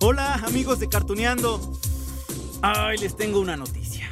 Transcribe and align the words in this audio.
Hola 0.00 0.34
amigos 0.46 0.80
de 0.80 0.88
Cartuneando. 0.88 1.60
Ay, 2.62 2.96
les 2.96 3.14
tengo 3.14 3.38
una 3.38 3.54
noticia. 3.54 4.08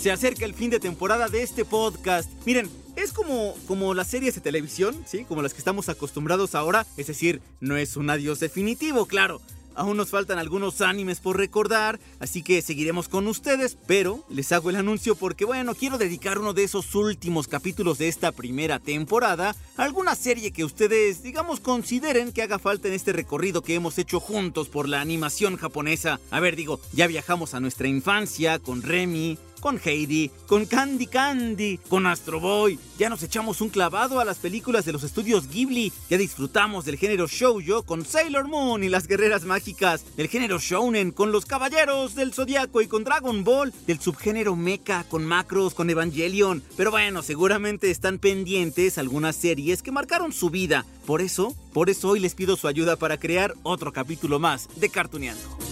Se 0.00 0.10
acerca 0.10 0.46
el 0.46 0.54
fin 0.54 0.70
de 0.70 0.80
temporada 0.80 1.28
de 1.28 1.42
este 1.42 1.66
podcast. 1.66 2.30
Miren, 2.46 2.70
es 2.96 3.12
como, 3.12 3.54
como 3.68 3.92
las 3.92 4.06
series 4.06 4.34
de 4.34 4.40
televisión, 4.40 4.96
¿sí? 5.06 5.26
Como 5.26 5.42
las 5.42 5.52
que 5.52 5.58
estamos 5.58 5.90
acostumbrados 5.90 6.54
ahora. 6.54 6.86
Es 6.96 7.08
decir, 7.08 7.42
no 7.60 7.76
es 7.76 7.98
un 7.98 8.08
adiós 8.08 8.40
definitivo, 8.40 9.04
claro. 9.04 9.42
Aún 9.74 9.96
nos 9.96 10.10
faltan 10.10 10.38
algunos 10.38 10.80
animes 10.80 11.20
por 11.20 11.36
recordar, 11.36 11.98
así 12.20 12.42
que 12.42 12.62
seguiremos 12.62 13.08
con 13.08 13.26
ustedes, 13.26 13.76
pero 13.86 14.24
les 14.28 14.52
hago 14.52 14.70
el 14.70 14.76
anuncio 14.76 15.14
porque, 15.14 15.44
bueno, 15.44 15.74
quiero 15.74 15.98
dedicar 15.98 16.38
uno 16.38 16.52
de 16.52 16.64
esos 16.64 16.94
últimos 16.94 17.48
capítulos 17.48 17.98
de 17.98 18.08
esta 18.08 18.32
primera 18.32 18.78
temporada 18.78 19.54
a 19.76 19.82
alguna 19.84 20.14
serie 20.14 20.52
que 20.52 20.64
ustedes, 20.64 21.22
digamos, 21.22 21.60
consideren 21.60 22.32
que 22.32 22.42
haga 22.42 22.58
falta 22.58 22.88
en 22.88 22.94
este 22.94 23.12
recorrido 23.12 23.62
que 23.62 23.74
hemos 23.74 23.98
hecho 23.98 24.20
juntos 24.20 24.68
por 24.68 24.88
la 24.88 25.00
animación 25.00 25.56
japonesa. 25.56 26.20
A 26.30 26.40
ver, 26.40 26.56
digo, 26.56 26.80
ya 26.92 27.06
viajamos 27.06 27.54
a 27.54 27.60
nuestra 27.60 27.88
infancia 27.88 28.58
con 28.58 28.82
Remy, 28.82 29.38
con 29.62 29.80
Heidi, 29.82 30.28
con 30.48 30.66
Candy 30.66 31.06
Candy, 31.06 31.78
con 31.88 32.04
Astro 32.06 32.40
Boy. 32.40 32.80
Ya 32.98 33.08
nos 33.08 33.22
echamos 33.22 33.60
un 33.60 33.68
clavado 33.68 34.18
a 34.18 34.24
las 34.24 34.38
películas 34.38 34.84
de 34.84 34.92
los 34.92 35.04
estudios 35.04 35.48
Ghibli. 35.48 35.92
Ya 36.10 36.18
disfrutamos 36.18 36.84
del 36.84 36.98
género 36.98 37.28
shoujo 37.28 37.84
con 37.84 38.04
Sailor 38.04 38.48
Moon 38.48 38.82
y 38.82 38.88
las 38.88 39.06
guerreras 39.06 39.44
mágicas. 39.44 40.04
Del 40.16 40.26
género 40.26 40.58
shounen 40.58 41.12
con 41.12 41.30
los 41.30 41.46
caballeros 41.46 42.16
del 42.16 42.34
zodiaco 42.34 42.82
y 42.82 42.88
con 42.88 43.04
Dragon 43.04 43.44
Ball. 43.44 43.72
Del 43.86 44.00
subgénero 44.00 44.56
mecha 44.56 45.04
con 45.04 45.24
Macros, 45.24 45.74
con 45.74 45.88
Evangelion. 45.88 46.62
Pero 46.76 46.90
bueno, 46.90 47.22
seguramente 47.22 47.92
están 47.92 48.18
pendientes 48.18 48.98
algunas 48.98 49.36
series 49.36 49.80
que 49.80 49.92
marcaron 49.92 50.32
su 50.32 50.50
vida. 50.50 50.84
Por 51.06 51.22
eso, 51.22 51.54
por 51.72 51.88
eso 51.88 52.08
hoy 52.08 52.18
les 52.18 52.34
pido 52.34 52.56
su 52.56 52.66
ayuda 52.66 52.96
para 52.96 53.18
crear 53.18 53.54
otro 53.62 53.92
capítulo 53.92 54.40
más 54.40 54.68
de 54.74 54.88
Cartuneando. 54.88 55.71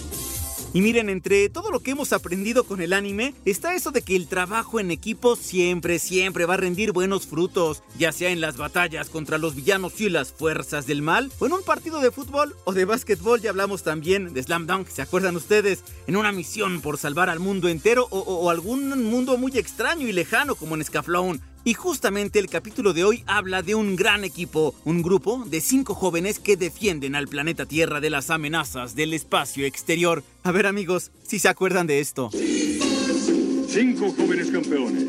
Y 0.73 0.81
miren, 0.81 1.09
entre 1.09 1.49
todo 1.49 1.69
lo 1.69 1.81
que 1.81 1.91
hemos 1.91 2.13
aprendido 2.13 2.63
con 2.63 2.81
el 2.81 2.93
anime, 2.93 3.33
está 3.43 3.75
eso 3.75 3.91
de 3.91 4.03
que 4.03 4.15
el 4.15 4.27
trabajo 4.27 4.79
en 4.79 4.89
equipo 4.89 5.35
siempre, 5.35 5.99
siempre 5.99 6.45
va 6.45 6.53
a 6.53 6.57
rendir 6.57 6.93
buenos 6.93 7.27
frutos, 7.27 7.83
ya 7.97 8.13
sea 8.13 8.29
en 8.29 8.39
las 8.39 8.55
batallas 8.55 9.09
contra 9.09 9.37
los 9.37 9.53
villanos 9.53 9.99
y 9.99 10.09
las 10.09 10.31
fuerzas 10.31 10.87
del 10.87 11.01
mal, 11.01 11.29
o 11.39 11.45
en 11.45 11.51
un 11.51 11.63
partido 11.63 11.99
de 11.99 12.11
fútbol 12.11 12.55
o 12.63 12.71
de 12.71 12.85
básquetbol, 12.85 13.41
ya 13.41 13.49
hablamos 13.49 13.83
también 13.83 14.33
de 14.33 14.43
Slam 14.43 14.65
Dunk, 14.65 14.87
¿se 14.87 15.01
acuerdan 15.01 15.35
ustedes? 15.35 15.83
En 16.07 16.15
una 16.15 16.31
misión 16.31 16.79
por 16.79 16.97
salvar 16.97 17.29
al 17.29 17.39
mundo 17.39 17.67
entero 17.67 18.07
o, 18.09 18.49
algún 18.49 19.03
mundo 19.03 19.37
muy 19.37 19.51
extraño 19.57 20.07
y 20.07 20.13
lejano 20.13 20.55
como 20.55 20.75
en 20.75 20.83
Scaflón. 20.85 21.41
Y 21.63 21.75
justamente 21.75 22.39
el 22.39 22.47
capítulo 22.47 22.93
de 22.93 23.03
hoy 23.03 23.23
habla 23.27 23.61
de 23.61 23.75
un 23.75 23.95
gran 23.95 24.23
equipo, 24.23 24.73
un 24.83 25.03
grupo 25.03 25.43
de 25.45 25.61
cinco 25.61 25.93
jóvenes 25.93 26.39
que 26.39 26.57
defienden 26.57 27.15
al 27.15 27.27
planeta 27.27 27.67
Tierra 27.67 28.01
de 28.01 28.09
las 28.09 28.31
amenazas 28.31 28.95
del 28.95 29.13
espacio 29.13 29.65
exterior. 29.67 30.23
A 30.43 30.51
ver 30.51 30.65
amigos, 30.65 31.11
si 31.21 31.37
se 31.37 31.49
acuerdan 31.49 31.85
de 31.85 31.99
esto. 31.99 32.31
Cinco 32.31 34.11
jóvenes 34.17 34.49
campeones. 34.49 35.05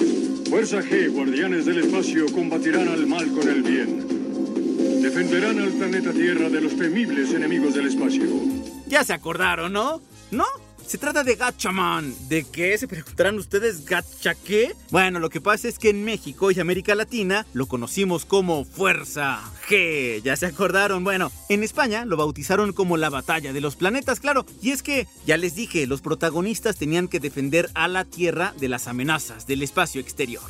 Fuerza 0.51 0.83
G, 0.83 1.11
guardianes 1.11 1.65
del 1.65 1.79
espacio, 1.79 2.27
combatirán 2.31 2.89
al 2.89 3.07
mal 3.07 3.33
con 3.33 3.49
el 3.49 3.63
bien. 3.63 5.01
Defenderán 5.03 5.59
al 5.59 5.71
planeta 5.71 6.13
Tierra 6.13 6.51
de 6.51 6.61
los 6.61 6.77
temibles 6.77 7.33
enemigos 7.33 7.75
del 7.75 7.87
espacio. 7.87 8.27
Ya 8.89 9.03
se 9.05 9.15
acordaron, 9.15 9.73
¿no? 9.73 10.03
¿No? 10.31 10.45
Se 10.93 10.99
trata 10.99 11.25
de 11.25 11.37
Gatchaman. 11.37 12.15
¿De 12.29 12.45
qué? 12.45 12.77
Se 12.77 12.87
preguntarán 12.87 13.39
ustedes, 13.39 13.87
¿Gacha 13.87 14.35
qué? 14.35 14.75
Bueno, 14.91 15.21
lo 15.21 15.31
que 15.31 15.41
pasa 15.41 15.67
es 15.67 15.79
que 15.79 15.89
en 15.89 16.05
México 16.05 16.51
y 16.51 16.61
América 16.61 16.95
Latina 16.95 17.47
lo 17.55 17.65
conocimos 17.65 18.27
como 18.27 18.67
Fuerza 18.67 19.41
G. 19.67 20.21
¿Ya 20.21 20.37
se 20.37 20.45
acordaron? 20.45 21.03
Bueno, 21.03 21.33
en 21.49 21.63
España 21.63 22.05
lo 22.05 22.19
bautizaron 22.19 22.75
como 22.75 22.99
la 22.99 23.09
Batalla 23.09 23.55
de 23.55 23.63
los 23.63 23.75
Planetas, 23.75 24.21
claro. 24.21 24.45
Y 24.61 24.73
es 24.73 24.83
que, 24.83 25.07
ya 25.25 25.39
les 25.39 25.55
dije, 25.55 25.87
los 25.87 26.03
protagonistas 26.03 26.77
tenían 26.77 27.09
que 27.09 27.21
defender 27.21 27.71
a 27.73 27.89
la 27.89 28.05
Tierra 28.05 28.53
de 28.61 28.69
las 28.69 28.87
amenazas 28.87 29.47
del 29.47 29.63
espacio 29.63 29.99
exterior. 29.99 30.45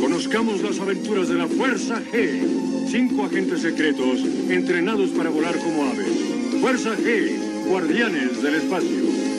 Conozcamos 0.00 0.62
las 0.62 0.80
aventuras 0.80 1.28
de 1.28 1.34
la 1.34 1.48
Fuerza 1.48 2.00
G. 2.00 2.88
Cinco 2.90 3.26
agentes 3.26 3.60
secretos 3.60 4.20
entrenados 4.48 5.10
para 5.10 5.28
volar 5.28 5.54
como 5.58 5.84
aves. 5.84 6.62
Fuerza 6.62 6.96
G, 6.96 7.66
guardianes 7.68 8.42
del 8.42 8.54
espacio. 8.54 9.31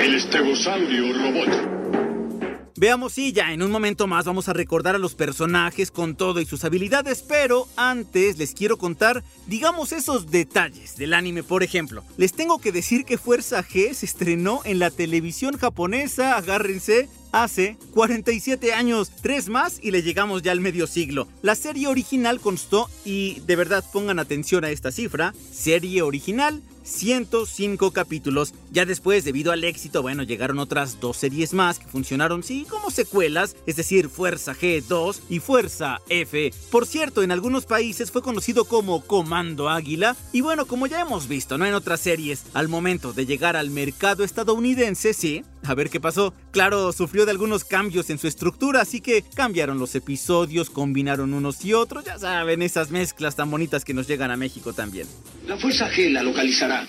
El 0.00 0.14
estegosaurio 0.14 1.12
robot. 1.12 2.70
Veamos 2.74 3.12
si 3.12 3.34
ya 3.34 3.52
en 3.52 3.62
un 3.62 3.70
momento 3.70 4.06
más 4.06 4.24
vamos 4.24 4.48
a 4.48 4.54
recordar 4.54 4.94
a 4.94 4.98
los 4.98 5.14
personajes 5.14 5.90
con 5.90 6.16
todo 6.16 6.40
y 6.40 6.46
sus 6.46 6.64
habilidades, 6.64 7.22
pero 7.22 7.68
antes 7.76 8.38
les 8.38 8.54
quiero 8.54 8.78
contar, 8.78 9.22
digamos, 9.46 9.92
esos 9.92 10.30
detalles 10.30 10.96
del 10.96 11.12
anime, 11.12 11.42
por 11.42 11.62
ejemplo. 11.62 12.02
Les 12.16 12.32
tengo 12.32 12.58
que 12.58 12.72
decir 12.72 13.04
que 13.04 13.18
Fuerza 13.18 13.62
G 13.62 13.92
se 13.92 14.06
estrenó 14.06 14.62
en 14.64 14.78
la 14.78 14.90
televisión 14.90 15.58
japonesa, 15.58 16.34
agárrense, 16.38 17.10
hace 17.32 17.76
47 17.94 18.72
años, 18.72 19.10
tres 19.22 19.48
más 19.48 19.78
y 19.82 19.90
le 19.90 20.02
llegamos 20.02 20.42
ya 20.42 20.52
al 20.52 20.60
medio 20.60 20.86
siglo. 20.86 21.28
La 21.42 21.54
serie 21.54 21.88
original 21.88 22.40
constó, 22.40 22.88
y 23.04 23.40
de 23.46 23.56
verdad 23.56 23.84
pongan 23.92 24.18
atención 24.18 24.64
a 24.64 24.70
esta 24.70 24.92
cifra, 24.92 25.34
serie 25.52 26.02
original 26.02 26.62
105 26.90 27.92
capítulos. 27.92 28.54
Ya 28.70 28.84
después, 28.84 29.24
debido 29.24 29.52
al 29.52 29.64
éxito, 29.64 30.02
bueno, 30.02 30.22
llegaron 30.22 30.58
otras 30.58 31.00
dos 31.00 31.16
series 31.16 31.54
más 31.54 31.78
que 31.78 31.86
funcionaron, 31.86 32.42
sí, 32.42 32.66
como 32.68 32.90
secuelas, 32.90 33.56
es 33.66 33.76
decir, 33.76 34.08
Fuerza 34.08 34.54
G2 34.54 35.20
y 35.28 35.38
Fuerza 35.40 36.00
F. 36.08 36.52
Por 36.70 36.86
cierto, 36.86 37.22
en 37.22 37.32
algunos 37.32 37.66
países 37.66 38.10
fue 38.10 38.22
conocido 38.22 38.64
como 38.64 39.02
Comando 39.02 39.68
Águila. 39.68 40.16
Y 40.32 40.40
bueno, 40.40 40.66
como 40.66 40.86
ya 40.86 41.00
hemos 41.00 41.28
visto, 41.28 41.58
no 41.58 41.66
en 41.66 41.74
otras 41.74 42.00
series, 42.00 42.44
al 42.54 42.68
momento 42.68 43.12
de 43.12 43.26
llegar 43.26 43.56
al 43.56 43.70
mercado 43.70 44.24
estadounidense, 44.24 45.14
sí, 45.14 45.44
a 45.64 45.74
ver 45.74 45.90
qué 45.90 46.00
pasó. 46.00 46.34
Claro, 46.52 46.92
sufrió 46.92 47.24
de 47.24 47.32
algunos 47.32 47.64
cambios 47.64 48.10
en 48.10 48.18
su 48.18 48.26
estructura, 48.26 48.80
así 48.80 49.00
que 49.00 49.24
cambiaron 49.34 49.78
los 49.78 49.94
episodios, 49.94 50.70
combinaron 50.70 51.34
unos 51.34 51.64
y 51.64 51.74
otros, 51.74 52.04
ya 52.04 52.18
saben, 52.18 52.62
esas 52.62 52.90
mezclas 52.90 53.36
tan 53.36 53.50
bonitas 53.50 53.84
que 53.84 53.94
nos 53.94 54.06
llegan 54.08 54.30
a 54.30 54.36
México 54.36 54.72
también. 54.72 55.06
La 55.46 55.56
Fuerza 55.56 55.90
G 55.90 56.10
la 56.10 56.22
localizará. 56.22 56.86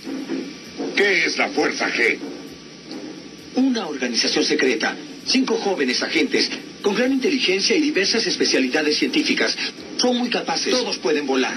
¿Qué 0.95 1.25
es 1.25 1.37
la 1.37 1.49
Fuerza 1.49 1.89
G? 1.89 2.17
Una 3.55 3.87
organización 3.87 4.43
secreta. 4.43 4.95
Cinco 5.25 5.55
jóvenes 5.57 6.01
agentes 6.01 6.49
con 6.81 6.95
gran 6.95 7.11
inteligencia 7.11 7.75
y 7.75 7.81
diversas 7.81 8.25
especialidades 8.25 8.97
científicas. 8.97 9.55
Son 9.97 10.17
muy 10.17 10.29
capaces. 10.29 10.71
Todos 10.71 10.97
pueden 10.97 11.27
volar. 11.27 11.55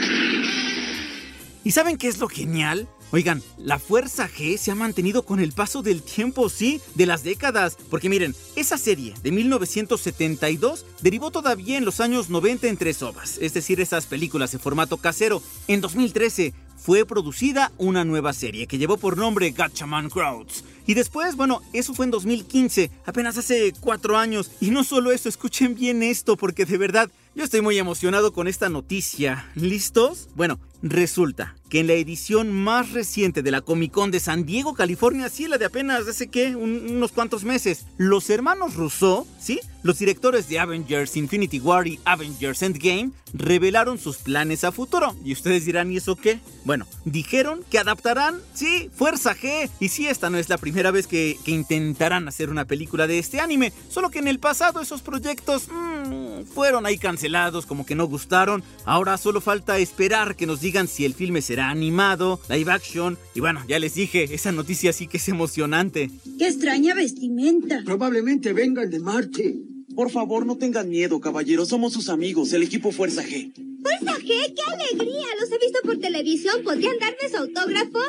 ¿Y 1.62 1.70
saben 1.70 1.96
qué 1.96 2.08
es 2.08 2.18
lo 2.18 2.28
genial? 2.28 2.88
Oigan, 3.14 3.44
la 3.58 3.78
Fuerza 3.78 4.28
G 4.28 4.56
se 4.58 4.72
ha 4.72 4.74
mantenido 4.74 5.24
con 5.24 5.38
el 5.38 5.52
paso 5.52 5.82
del 5.82 6.02
tiempo, 6.02 6.48
sí, 6.48 6.80
de 6.96 7.06
las 7.06 7.22
décadas. 7.22 7.76
Porque 7.88 8.08
miren, 8.08 8.34
esa 8.56 8.76
serie 8.76 9.14
de 9.22 9.30
1972 9.30 10.84
derivó 11.00 11.30
todavía 11.30 11.78
en 11.78 11.84
los 11.84 12.00
años 12.00 12.28
90 12.28 12.66
en 12.66 12.76
tres 12.76 13.04
ovas, 13.04 13.38
es 13.40 13.54
decir, 13.54 13.80
esas 13.80 14.06
películas 14.06 14.52
en 14.54 14.58
formato 14.58 14.96
casero. 14.96 15.40
En 15.68 15.80
2013 15.80 16.54
fue 16.76 17.06
producida 17.06 17.70
una 17.78 18.04
nueva 18.04 18.32
serie 18.32 18.66
que 18.66 18.78
llevó 18.78 18.96
por 18.96 19.16
nombre 19.16 19.52
Gatchaman 19.52 20.10
Crowds. 20.10 20.64
Y 20.84 20.94
después, 20.94 21.36
bueno, 21.36 21.62
eso 21.72 21.94
fue 21.94 22.06
en 22.06 22.10
2015, 22.10 22.90
apenas 23.06 23.38
hace 23.38 23.72
cuatro 23.78 24.18
años. 24.18 24.50
Y 24.60 24.70
no 24.70 24.82
solo 24.82 25.12
eso, 25.12 25.28
escuchen 25.28 25.76
bien 25.76 26.02
esto, 26.02 26.36
porque 26.36 26.66
de 26.66 26.78
verdad 26.78 27.10
yo 27.34 27.44
estoy 27.44 27.60
muy 27.60 27.78
emocionado 27.78 28.32
con 28.32 28.48
esta 28.48 28.68
noticia. 28.68 29.50
¿Listos? 29.54 30.28
Bueno, 30.34 30.60
resulta 30.82 31.56
que 31.68 31.80
en 31.80 31.86
la 31.88 31.94
edición 31.94 32.52
más 32.52 32.92
reciente 32.92 33.42
de 33.42 33.50
la 33.50 33.60
Comic 33.60 33.90
Con 33.90 34.10
de 34.10 34.20
San 34.20 34.44
Diego, 34.46 34.74
California, 34.74 35.28
sí, 35.28 35.48
la 35.48 35.58
de 35.58 35.64
apenas 35.64 36.06
hace 36.06 36.28
que 36.28 36.54
unos 36.54 37.10
cuantos 37.10 37.42
meses, 37.42 37.86
los 37.96 38.30
hermanos 38.30 38.74
Rousseau, 38.74 39.26
¿sí? 39.40 39.60
Los 39.82 39.98
directores 39.98 40.48
de 40.48 40.60
Avengers 40.60 41.16
Infinity 41.16 41.58
War 41.58 41.86
y 41.86 41.98
Avengers 42.04 42.62
Endgame 42.62 43.10
revelaron 43.32 43.98
sus 43.98 44.18
planes 44.18 44.62
a 44.62 44.72
futuro. 44.72 45.16
Y 45.24 45.32
ustedes 45.32 45.64
dirán, 45.64 45.90
¿y 45.90 45.96
eso 45.96 46.16
qué? 46.16 46.38
Bueno, 46.64 46.86
dijeron 47.04 47.64
que 47.70 47.78
adaptarán, 47.78 48.40
sí, 48.54 48.90
Fuerza 48.94 49.34
G. 49.34 49.68
Y 49.80 49.88
sí, 49.88 50.06
esta 50.06 50.30
no 50.30 50.38
es 50.38 50.48
la 50.48 50.58
primera 50.58 50.90
vez 50.90 51.06
que, 51.06 51.36
que 51.44 51.50
intentarán 51.50 52.28
hacer 52.28 52.50
una 52.50 52.66
película 52.66 53.06
de 53.06 53.18
este 53.18 53.40
anime, 53.40 53.72
solo 53.88 54.10
que 54.10 54.20
en 54.20 54.28
el 54.28 54.38
pasado 54.38 54.80
esos 54.80 55.02
proyectos 55.02 55.68
mmm, 55.68 56.23
fueron 56.44 56.86
ahí 56.86 56.98
cancelados, 56.98 57.66
como 57.66 57.86
que 57.86 57.94
no 57.94 58.06
gustaron. 58.06 58.62
Ahora 58.84 59.18
solo 59.18 59.40
falta 59.40 59.78
esperar 59.78 60.36
que 60.36 60.46
nos 60.46 60.60
digan 60.60 60.88
si 60.88 61.04
el 61.04 61.14
filme 61.14 61.42
será 61.42 61.70
animado, 61.70 62.40
live 62.48 62.70
action. 62.70 63.18
Y 63.34 63.40
bueno, 63.40 63.62
ya 63.68 63.78
les 63.78 63.94
dije, 63.94 64.34
esa 64.34 64.52
noticia 64.52 64.92
sí 64.92 65.06
que 65.06 65.16
es 65.16 65.28
emocionante. 65.28 66.10
¡Qué 66.38 66.46
extraña 66.46 66.94
vestimenta! 66.94 67.82
Probablemente 67.84 68.52
vengan 68.52 68.90
de 68.90 69.00
Marte. 69.00 69.56
Por 69.94 70.10
favor, 70.10 70.44
no 70.44 70.56
tengan 70.56 70.88
miedo, 70.88 71.20
caballeros. 71.20 71.68
Somos 71.68 71.92
sus 71.92 72.08
amigos, 72.08 72.52
el 72.52 72.62
equipo 72.62 72.90
Fuerza 72.90 73.22
G. 73.22 73.52
¡Fuerza 73.82 74.18
G! 74.18 74.26
¡Qué 74.26 74.62
alegría! 74.66 75.26
Los 75.40 75.52
he 75.52 75.58
visto 75.58 75.78
por 75.84 75.98
televisión. 75.98 76.56
¿Podrían 76.64 76.98
darme 76.98 77.28
su 77.30 77.36
autógrafo? 77.36 78.00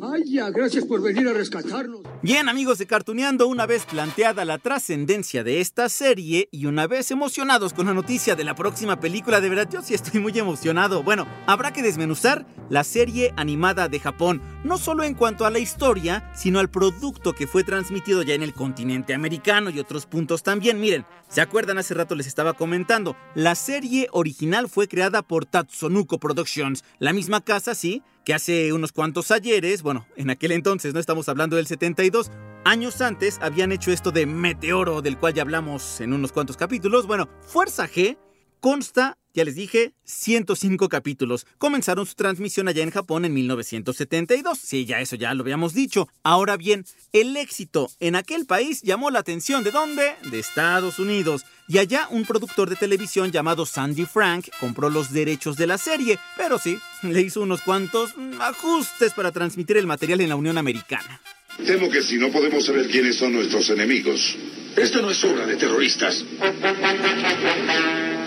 Ay, 0.00 0.22
ya, 0.26 0.50
gracias 0.50 0.84
por 0.84 1.02
venir 1.02 1.26
a 1.26 1.32
rescatarnos. 1.32 2.02
Bien 2.20 2.48
amigos 2.48 2.78
de 2.78 2.88
Cartuneando, 2.88 3.46
una 3.46 3.64
vez 3.64 3.84
planteada 3.84 4.44
la 4.44 4.58
trascendencia 4.58 5.44
de 5.44 5.60
esta 5.60 5.88
serie 5.88 6.48
y 6.50 6.66
una 6.66 6.88
vez 6.88 7.12
emocionados 7.12 7.72
con 7.72 7.86
la 7.86 7.94
noticia 7.94 8.34
de 8.34 8.42
la 8.42 8.56
próxima 8.56 8.98
película, 8.98 9.40
de 9.40 9.48
verdad 9.48 9.68
yo 9.70 9.82
sí 9.82 9.94
estoy 9.94 10.20
muy 10.20 10.36
emocionado. 10.36 11.04
Bueno, 11.04 11.28
habrá 11.46 11.72
que 11.72 11.80
desmenuzar 11.80 12.44
la 12.70 12.82
serie 12.82 13.32
animada 13.36 13.88
de 13.88 14.00
Japón, 14.00 14.42
no 14.64 14.78
solo 14.78 15.04
en 15.04 15.14
cuanto 15.14 15.46
a 15.46 15.50
la 15.50 15.60
historia, 15.60 16.28
sino 16.34 16.58
al 16.58 16.70
producto 16.70 17.34
que 17.34 17.46
fue 17.46 17.62
transmitido 17.62 18.24
ya 18.24 18.34
en 18.34 18.42
el 18.42 18.52
continente 18.52 19.14
americano 19.14 19.70
y 19.70 19.78
otros 19.78 20.06
puntos 20.06 20.42
también. 20.42 20.80
Miren, 20.80 21.06
¿se 21.28 21.40
acuerdan? 21.40 21.78
Hace 21.78 21.94
rato 21.94 22.16
les 22.16 22.26
estaba 22.26 22.54
comentando, 22.54 23.16
la 23.36 23.54
serie 23.54 24.08
original 24.10 24.68
fue 24.68 24.88
creada 24.88 25.22
por 25.22 25.46
Tatsunoko 25.46 26.18
Productions, 26.18 26.82
la 26.98 27.12
misma 27.12 27.42
casa, 27.42 27.76
sí, 27.76 28.02
que 28.28 28.34
hace 28.34 28.74
unos 28.74 28.92
cuantos 28.92 29.30
ayeres, 29.30 29.80
bueno, 29.80 30.06
en 30.14 30.28
aquel 30.28 30.52
entonces 30.52 30.92
no 30.92 31.00
estamos 31.00 31.30
hablando 31.30 31.56
del 31.56 31.66
72, 31.66 32.30
años 32.66 33.00
antes 33.00 33.38
habían 33.40 33.72
hecho 33.72 33.90
esto 33.90 34.10
de 34.10 34.26
Meteoro, 34.26 35.00
del 35.00 35.16
cual 35.16 35.32
ya 35.32 35.40
hablamos 35.40 36.02
en 36.02 36.12
unos 36.12 36.30
cuantos 36.30 36.58
capítulos. 36.58 37.06
Bueno, 37.06 37.30
Fuerza 37.40 37.88
G 37.88 38.18
consta, 38.60 39.18
ya 39.34 39.44
les 39.44 39.54
dije, 39.54 39.92
105 40.04 40.88
capítulos. 40.88 41.46
Comenzaron 41.58 42.06
su 42.06 42.14
transmisión 42.14 42.68
allá 42.68 42.82
en 42.82 42.90
Japón 42.90 43.24
en 43.24 43.34
1972. 43.34 44.58
Sí, 44.58 44.84
ya 44.84 45.00
eso 45.00 45.16
ya 45.16 45.32
lo 45.34 45.42
habíamos 45.42 45.74
dicho. 45.74 46.08
Ahora 46.22 46.56
bien, 46.56 46.84
el 47.12 47.36
éxito 47.36 47.90
en 48.00 48.16
aquel 48.16 48.46
país 48.46 48.82
llamó 48.82 49.10
la 49.10 49.20
atención 49.20 49.62
de 49.64 49.70
dónde? 49.70 50.14
De 50.30 50.38
Estados 50.38 50.98
Unidos. 50.98 51.44
Y 51.68 51.78
allá 51.78 52.08
un 52.10 52.24
productor 52.24 52.68
de 52.68 52.76
televisión 52.76 53.30
llamado 53.30 53.64
Sandy 53.66 54.06
Frank 54.06 54.48
compró 54.58 54.90
los 54.90 55.12
derechos 55.12 55.56
de 55.56 55.66
la 55.66 55.78
serie, 55.78 56.18
pero 56.36 56.58
sí, 56.58 56.78
le 57.02 57.20
hizo 57.20 57.40
unos 57.40 57.60
cuantos 57.60 58.14
ajustes 58.40 59.12
para 59.12 59.30
transmitir 59.30 59.76
el 59.76 59.86
material 59.86 60.20
en 60.20 60.30
la 60.30 60.36
Unión 60.36 60.58
Americana. 60.58 61.20
Temo 61.64 61.90
que 61.90 62.02
si 62.02 62.18
no 62.18 62.30
podemos 62.30 62.64
saber 62.64 62.88
quiénes 62.88 63.16
son 63.16 63.32
nuestros 63.32 63.68
enemigos. 63.70 64.36
Esto 64.76 65.02
no 65.02 65.10
es 65.10 65.22
obra 65.24 65.46
de 65.46 65.56
terroristas. 65.56 66.24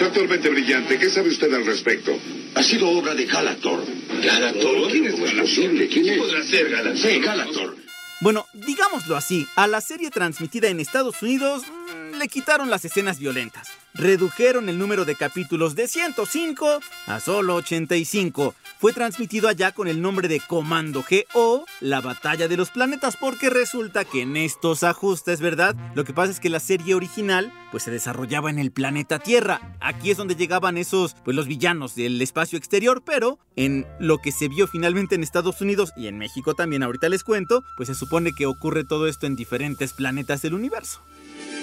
Doctor 0.01 0.27
Mente 0.27 0.49
Brillante, 0.49 0.97
¿qué 0.97 1.09
sabe 1.11 1.29
usted 1.29 1.53
al 1.53 1.63
respecto? 1.65 2.11
Ha 2.55 2.63
sido 2.63 2.89
obra 2.89 3.13
de 3.13 3.25
Galator. 3.25 3.85
¿Galator? 4.23 4.91
¿Quién 4.91 5.05
es 5.05 5.11
¿Cómo 5.11 5.25
Galator? 5.25 5.41
posible? 5.43 5.87
¿Quién 5.87 6.03
¿Quién 6.03 6.15
es? 6.15 6.19
podrá 6.19 6.43
ser 6.43 6.69
Galator? 6.71 6.97
Sí, 6.97 7.19
Galator. 7.19 7.75
Bueno, 8.19 8.47
digámoslo 8.53 9.15
así, 9.15 9.47
a 9.55 9.67
la 9.67 9.79
serie 9.79 10.09
transmitida 10.09 10.69
en 10.69 10.79
Estados 10.79 11.21
Unidos 11.21 11.63
mm, 11.67 12.17
le 12.17 12.27
quitaron 12.27 12.69
las 12.71 12.83
escenas 12.83 13.19
violentas. 13.19 13.67
Redujeron 13.93 14.69
el 14.69 14.79
número 14.79 15.03
de 15.03 15.15
capítulos 15.15 15.75
de 15.75 15.87
105 15.87 16.79
a 17.07 17.19
solo 17.19 17.55
85. 17.55 18.55
Fue 18.79 18.93
transmitido 18.93 19.49
allá 19.49 19.73
con 19.73 19.87
el 19.87 20.01
nombre 20.01 20.29
de 20.29 20.39
Comando 20.39 21.03
G 21.03 21.25
o 21.33 21.65
La 21.81 21.99
Batalla 21.99 22.47
de 22.47 22.55
los 22.55 22.71
Planetas 22.71 23.17
porque 23.17 23.49
resulta 23.49 24.05
que 24.05 24.21
en 24.21 24.37
estos 24.37 24.83
ajustes, 24.83 25.41
¿verdad? 25.41 25.75
Lo 25.93 26.05
que 26.05 26.13
pasa 26.13 26.31
es 26.31 26.39
que 26.39 26.49
la 26.49 26.61
serie 26.61 26.95
original 26.95 27.53
pues 27.69 27.83
se 27.83 27.91
desarrollaba 27.91 28.49
en 28.49 28.59
el 28.59 28.71
planeta 28.71 29.19
Tierra. 29.19 29.75
Aquí 29.81 30.09
es 30.09 30.17
donde 30.17 30.35
llegaban 30.35 30.77
esos 30.77 31.15
pues 31.25 31.35
los 31.35 31.47
villanos 31.47 31.93
del 31.93 32.21
espacio 32.21 32.57
exterior, 32.57 33.03
pero 33.05 33.39
en 33.57 33.85
lo 33.99 34.19
que 34.19 34.31
se 34.31 34.47
vio 34.47 34.67
finalmente 34.67 35.15
en 35.15 35.23
Estados 35.23 35.59
Unidos 35.59 35.91
y 35.97 36.07
en 36.07 36.17
México 36.17 36.55
también 36.55 36.81
ahorita 36.81 37.09
les 37.09 37.25
cuento, 37.25 37.63
pues 37.75 37.87
se 37.87 37.95
supone 37.95 38.31
que 38.33 38.45
ocurre 38.45 38.85
todo 38.85 39.07
esto 39.07 39.27
en 39.27 39.35
diferentes 39.35 39.91
planetas 39.93 40.41
del 40.41 40.53
universo. 40.53 41.01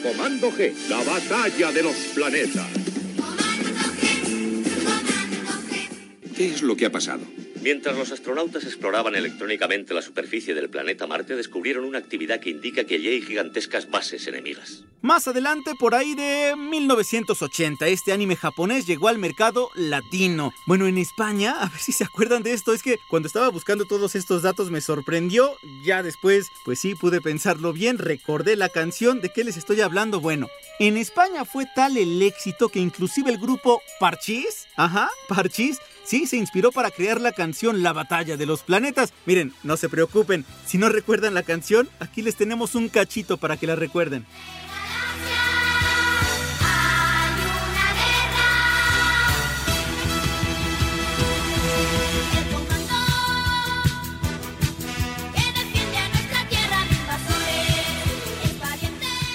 Comando 0.02 0.52
G, 0.52 0.72
la 0.88 1.02
batalla 1.02 1.72
de 1.72 1.82
los 1.82 1.96
planetas. 2.18 2.66
¿Qué 6.36 6.50
es 6.50 6.62
lo 6.62 6.76
que 6.76 6.86
ha 6.86 6.90
pasado? 6.90 7.20
Mientras 7.62 7.96
los 7.96 8.12
astronautas 8.12 8.64
exploraban 8.64 9.14
electrónicamente 9.16 9.92
la 9.92 10.02
superficie 10.02 10.54
del 10.54 10.70
planeta 10.70 11.06
Marte, 11.06 11.34
descubrieron 11.34 11.84
una 11.84 11.98
actividad 11.98 12.40
que 12.40 12.50
indica 12.50 12.84
que 12.84 12.94
allí 12.94 13.08
hay 13.08 13.22
gigantescas 13.22 13.90
bases 13.90 14.26
enemigas. 14.26 14.84
Más 15.00 15.26
adelante, 15.28 15.72
por 15.78 15.94
ahí 15.94 16.14
de 16.14 16.54
1980, 16.56 17.86
este 17.88 18.12
anime 18.12 18.36
japonés 18.36 18.86
llegó 18.86 19.08
al 19.08 19.18
mercado 19.18 19.70
latino. 19.74 20.52
Bueno, 20.66 20.86
en 20.86 20.98
España, 20.98 21.56
a 21.60 21.68
ver 21.68 21.78
si 21.78 21.92
se 21.92 22.04
acuerdan 22.04 22.42
de 22.42 22.52
esto, 22.52 22.72
es 22.72 22.82
que 22.82 22.98
cuando 23.10 23.26
estaba 23.26 23.48
buscando 23.48 23.84
todos 23.86 24.14
estos 24.14 24.42
datos 24.42 24.70
me 24.70 24.80
sorprendió. 24.80 25.56
Ya 25.84 26.02
después, 26.02 26.46
pues 26.64 26.78
sí, 26.78 26.94
pude 26.94 27.20
pensarlo 27.20 27.72
bien, 27.72 27.98
recordé 27.98 28.56
la 28.56 28.68
canción 28.68 29.20
de 29.20 29.30
qué 29.30 29.44
les 29.44 29.56
estoy 29.56 29.80
hablando. 29.80 30.20
Bueno, 30.20 30.48
en 30.78 30.96
España 30.96 31.44
fue 31.44 31.66
tal 31.74 31.96
el 31.96 32.22
éxito 32.22 32.68
que 32.68 32.80
inclusive 32.80 33.30
el 33.30 33.38
grupo 33.38 33.82
Parchís, 33.98 34.66
ajá, 34.76 35.10
Parchís, 35.28 35.80
sí, 36.08 36.26
se 36.26 36.38
inspiró 36.38 36.72
para 36.72 36.90
crear 36.90 37.20
la 37.20 37.32
canción 37.32 37.82
La 37.82 37.92
Batalla 37.92 38.38
de 38.38 38.46
los 38.46 38.62
Planetas. 38.62 39.12
Miren, 39.26 39.52
no 39.62 39.76
se 39.76 39.90
preocupen, 39.90 40.46
si 40.64 40.78
no 40.78 40.88
recuerdan 40.88 41.34
la 41.34 41.42
canción, 41.42 41.88
aquí 42.00 42.22
les 42.22 42.34
tenemos 42.34 42.74
un 42.74 42.88
cachito 42.88 43.36
para 43.36 43.58
que 43.58 43.66
la 43.66 43.76
recuerden. 43.76 44.24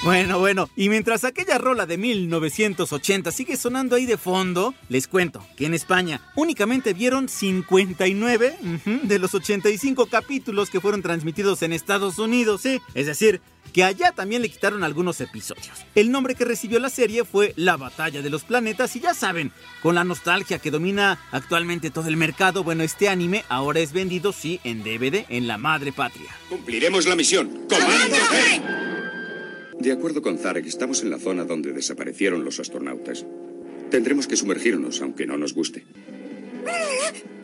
Bueno, 0.03 0.37
bueno, 0.37 0.69
y 0.75 0.89
mientras 0.89 1.23
aquella 1.23 1.57
rola 1.57 1.85
de 1.85 1.97
1980 1.97 3.31
sigue 3.31 3.55
sonando 3.55 3.95
ahí 3.95 4.05
de 4.05 4.17
fondo, 4.17 4.75
les 4.89 5.07
cuento 5.07 5.47
que 5.55 5.65
en 5.65 5.73
España 5.73 6.19
únicamente 6.35 6.93
vieron 6.93 7.29
59 7.29 8.57
ujú, 8.61 8.99
de 9.03 9.19
los 9.19 9.33
85 9.33 10.07
capítulos 10.07 10.69
que 10.69 10.81
fueron 10.81 11.01
transmitidos 11.01 11.61
en 11.61 11.71
Estados 11.71 12.19
Unidos, 12.19 12.63
¿sí? 12.63 12.81
Es 12.93 13.05
decir, 13.05 13.39
que 13.71 13.85
allá 13.85 14.11
también 14.11 14.41
le 14.41 14.49
quitaron 14.49 14.83
algunos 14.83 15.21
episodios. 15.21 15.85
El 15.95 16.11
nombre 16.11 16.35
que 16.35 16.43
recibió 16.43 16.79
la 16.79 16.89
serie 16.89 17.23
fue 17.23 17.53
La 17.55 17.77
Batalla 17.77 18.21
de 18.21 18.29
los 18.29 18.43
Planetas 18.43 18.97
y 18.97 18.99
ya 18.99 19.13
saben, 19.13 19.53
con 19.81 19.95
la 19.95 20.03
nostalgia 20.03 20.59
que 20.59 20.69
domina 20.69 21.17
actualmente 21.31 21.91
todo 21.91 22.09
el 22.09 22.17
mercado, 22.17 22.65
bueno, 22.65 22.83
este 22.83 23.07
anime 23.07 23.45
ahora 23.47 23.79
es 23.79 23.93
vendido, 23.93 24.33
sí, 24.33 24.59
en 24.65 24.83
DVD 24.83 25.23
en 25.29 25.47
la 25.47 25.57
madre 25.57 25.93
patria. 25.93 26.35
Cumpliremos 26.49 27.05
la 27.05 27.15
misión. 27.15 27.47
¡Comando! 27.69 28.17
De 29.83 29.91
acuerdo 29.91 30.21
con 30.21 30.37
Zarek, 30.37 30.65
estamos 30.65 31.01
en 31.01 31.09
la 31.09 31.19
zona 31.19 31.43
donde 31.43 31.73
desaparecieron 31.73 32.45
los 32.45 32.57
astronautas. 32.57 33.25
Tendremos 33.91 34.27
que 34.27 34.37
sumergirnos, 34.37 35.01
aunque 35.01 35.25
no 35.25 35.37
nos 35.37 35.53
guste. 35.53 35.85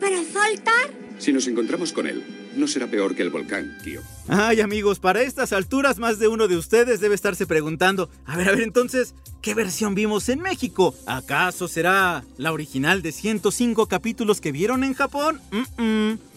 ¿Para 0.00 0.24
saltar? 0.24 0.90
Si 1.18 1.34
nos 1.34 1.46
encontramos 1.48 1.92
con 1.92 2.06
él, 2.06 2.24
no 2.56 2.66
será 2.66 2.86
peor 2.86 3.14
que 3.14 3.20
el 3.20 3.28
volcán, 3.28 3.76
Kyo. 3.84 4.00
Ay 4.26 4.62
amigos, 4.62 5.00
para 5.00 5.20
estas 5.20 5.52
alturas 5.52 5.98
más 5.98 6.18
de 6.18 6.28
uno 6.28 6.48
de 6.48 6.56
ustedes 6.56 7.00
debe 7.00 7.14
estarse 7.14 7.46
preguntando, 7.46 8.08
a 8.24 8.38
ver, 8.38 8.48
a 8.48 8.52
ver 8.52 8.62
entonces, 8.62 9.14
¿qué 9.42 9.52
versión 9.52 9.94
vimos 9.94 10.30
en 10.30 10.40
México? 10.40 10.94
¿Acaso 11.04 11.68
será 11.68 12.24
la 12.38 12.54
original 12.54 13.02
de 13.02 13.12
105 13.12 13.84
capítulos 13.84 14.40
que 14.40 14.50
vieron 14.50 14.82
en 14.82 14.94
Japón? 14.94 15.42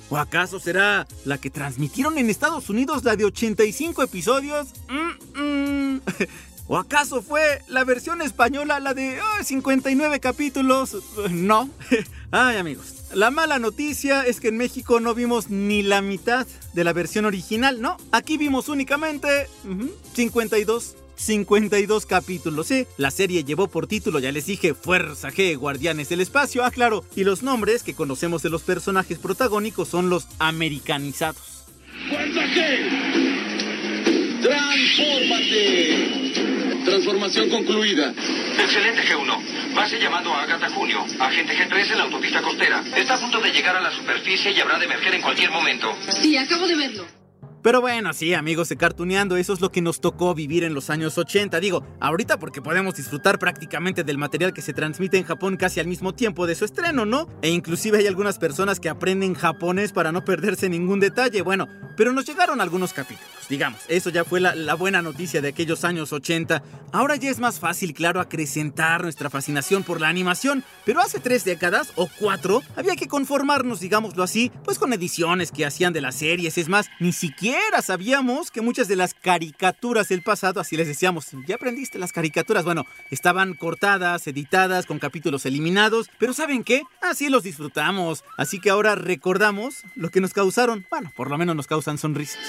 ¿O 0.09 0.17
acaso 0.17 0.59
será 0.59 1.07
la 1.23 1.37
que 1.37 1.49
transmitieron 1.49 2.17
en 2.17 2.29
Estados 2.29 2.69
Unidos, 2.69 3.05
la 3.05 3.15
de 3.15 3.23
85 3.23 4.03
episodios? 4.03 4.67
¿O 6.67 6.77
acaso 6.77 7.21
fue 7.21 7.61
la 7.67 7.83
versión 7.83 8.21
española, 8.21 8.79
la 8.79 8.93
de 8.93 9.19
ay, 9.19 9.43
59 9.43 10.19
capítulos? 10.19 10.97
No. 11.29 11.69
Ay 12.31 12.57
amigos, 12.57 13.03
la 13.13 13.29
mala 13.31 13.59
noticia 13.59 14.25
es 14.25 14.39
que 14.39 14.47
en 14.47 14.57
México 14.57 14.99
no 14.99 15.13
vimos 15.13 15.49
ni 15.49 15.83
la 15.83 16.01
mitad 16.01 16.47
de 16.73 16.83
la 16.83 16.93
versión 16.93 17.25
original, 17.25 17.81
¿no? 17.81 17.97
Aquí 18.11 18.37
vimos 18.37 18.69
únicamente 18.69 19.47
ujú, 19.65 19.91
52 20.15 20.95
52 21.15 22.05
capítulos, 22.05 22.67
sí. 22.67 22.87
La 22.97 23.11
serie 23.11 23.43
llevó 23.43 23.67
por 23.67 23.87
título, 23.87 24.19
ya 24.19 24.31
les 24.31 24.45
dije, 24.45 24.73
Fuerza 24.73 25.29
G, 25.29 25.57
Guardianes 25.57 26.09
del 26.09 26.21
Espacio, 26.21 26.63
ah, 26.63 26.71
claro. 26.71 27.05
Y 27.15 27.23
los 27.23 27.43
nombres 27.43 27.83
que 27.83 27.93
conocemos 27.93 28.41
de 28.41 28.49
los 28.49 28.63
personajes 28.63 29.19
protagónicos 29.19 29.87
son 29.87 30.09
los 30.09 30.27
americanizados. 30.39 31.65
¡Fuerza 32.09 32.41
G! 32.47 33.22
¡Transfórmate! 34.43 36.33
Transformación 36.83 37.49
concluida. 37.49 38.13
Excelente, 38.59 39.01
G1. 39.03 39.73
Base 39.73 39.97
llamando 39.99 40.33
a 40.33 40.43
Agatha 40.43 40.69
Junio, 40.69 40.99
agente 41.19 41.53
G3 41.53 41.91
en 41.91 41.97
la 41.97 42.03
autopista 42.03 42.41
costera. 42.41 42.83
Está 42.95 43.15
a 43.15 43.19
punto 43.19 43.39
de 43.39 43.51
llegar 43.51 43.77
a 43.77 43.81
la 43.81 43.91
superficie 43.91 44.51
y 44.51 44.59
habrá 44.59 44.77
de 44.79 44.85
emerger 44.85 45.15
en 45.15 45.21
cualquier 45.21 45.49
momento. 45.49 45.95
Sí, 46.09 46.35
acabo 46.35 46.67
de 46.67 46.75
verlo. 46.75 47.05
Pero 47.63 47.79
bueno, 47.79 48.11
sí, 48.11 48.33
amigos 48.33 48.67
de 48.67 48.75
Cartuneando, 48.75 49.37
eso 49.37 49.53
es 49.53 49.61
lo 49.61 49.71
que 49.71 49.81
nos 49.81 50.01
tocó 50.01 50.35
vivir 50.35 50.65
en 50.65 50.73
los 50.73 50.89
años 50.89 51.17
80. 51.17 51.61
Digo, 51.61 51.87
ahorita 52.01 52.37
porque 52.37 52.61
podemos 52.61 52.95
disfrutar 52.95 53.39
prácticamente 53.39 54.03
del 54.03 54.17
material 54.17 54.51
que 54.51 54.61
se 54.61 54.73
transmite 54.73 55.17
en 55.17 55.23
Japón 55.23 55.55
casi 55.55 55.79
al 55.79 55.87
mismo 55.87 56.13
tiempo 56.13 56.45
de 56.45 56.55
su 56.55 56.65
estreno, 56.65 57.05
¿no? 57.05 57.29
E 57.41 57.51
inclusive 57.51 57.99
hay 57.99 58.07
algunas 58.07 58.37
personas 58.37 58.81
que 58.81 58.89
aprenden 58.89 59.33
japonés 59.33 59.93
para 59.93 60.11
no 60.11 60.25
perderse 60.25 60.67
ningún 60.67 60.99
detalle. 60.99 61.41
Bueno, 61.41 61.69
pero 61.95 62.13
nos 62.13 62.25
llegaron 62.25 62.61
algunos 62.61 62.93
capítulos, 62.93 63.29
digamos. 63.49 63.81
Eso 63.87 64.09
ya 64.09 64.23
fue 64.23 64.39
la, 64.39 64.73
buena 64.75 65.01
noticia 65.01 65.41
de 65.41 65.49
aquellos 65.49 65.83
años 65.83 66.13
80. 66.13 66.63
Ahora 66.91 67.15
ya 67.15 67.29
es 67.29 67.39
más 67.39 67.59
fácil, 67.59 67.93
claro, 67.93 68.19
acrecentar 68.19 69.03
nuestra 69.03 69.29
fascinación 69.29 69.83
por 69.83 70.01
la 70.01 70.07
animación, 70.07 70.63
pero 70.85 71.01
hace 71.01 71.19
tres 71.19 71.45
décadas 71.45 71.93
o 71.95 72.07
cuatro 72.19 72.61
había 72.75 72.95
que 72.95 73.07
conformarnos, 73.07 73.79
digámoslo 73.79 74.23
así, 74.23 74.51
pues 74.63 74.79
con 74.79 74.93
ediciones 74.93 75.51
que 75.51 75.65
hacían 75.65 75.93
de 75.93 76.01
las 76.01 76.15
series. 76.15 76.57
Es 76.57 76.69
más, 76.69 76.89
ni 76.99 77.13
siquiera 77.13 77.81
sabíamos 77.81 78.51
que 78.51 78.61
muchas 78.61 78.87
de 78.87 78.95
las 78.95 79.13
caricaturas 79.13 80.09
del 80.09 80.23
pasado, 80.23 80.59
así 80.59 80.77
les 80.77 80.87
decíamos, 80.87 81.27
ya 81.47 81.55
aprendiste 81.55 81.99
las 81.99 82.11
caricaturas, 82.11 82.65
bueno, 82.65 82.85
estaban 83.11 83.53
cortadas, 83.53 84.27
editadas, 84.27 84.85
con 84.85 84.99
capítulos 84.99 85.45
eliminados, 85.45 86.09
pero 86.19 86.33
¿saben 86.33 86.63
qué? 86.63 86.83
Así 87.01 87.29
los 87.29 87.43
disfrutamos. 87.43 88.23
Así 88.37 88.59
que 88.59 88.69
ahora 88.69 88.95
recordamos 88.95 89.83
lo 89.95 90.09
que 90.09 90.21
nos 90.21 90.33
causaron, 90.33 90.85
bueno, 90.89 91.11
por 91.15 91.29
lo 91.29 91.37
menos 91.37 91.55
nos 91.55 91.67
causan 91.83 91.97
sonrisas. 91.97 92.39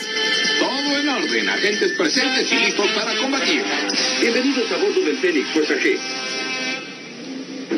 Todo 0.60 0.96
en 0.96 1.08
orden, 1.08 1.48
agentes 1.48 1.92
presentes 1.98 2.52
y 2.52 2.66
listos 2.66 2.86
para 2.92 3.16
combatir. 3.16 3.62
Bienvenidos 4.20 4.70
a 4.70 4.76
bordo 4.76 5.00
del 5.00 5.16
Fénix, 5.16 5.48
Fuerza 5.48 5.74
G. 5.74 5.98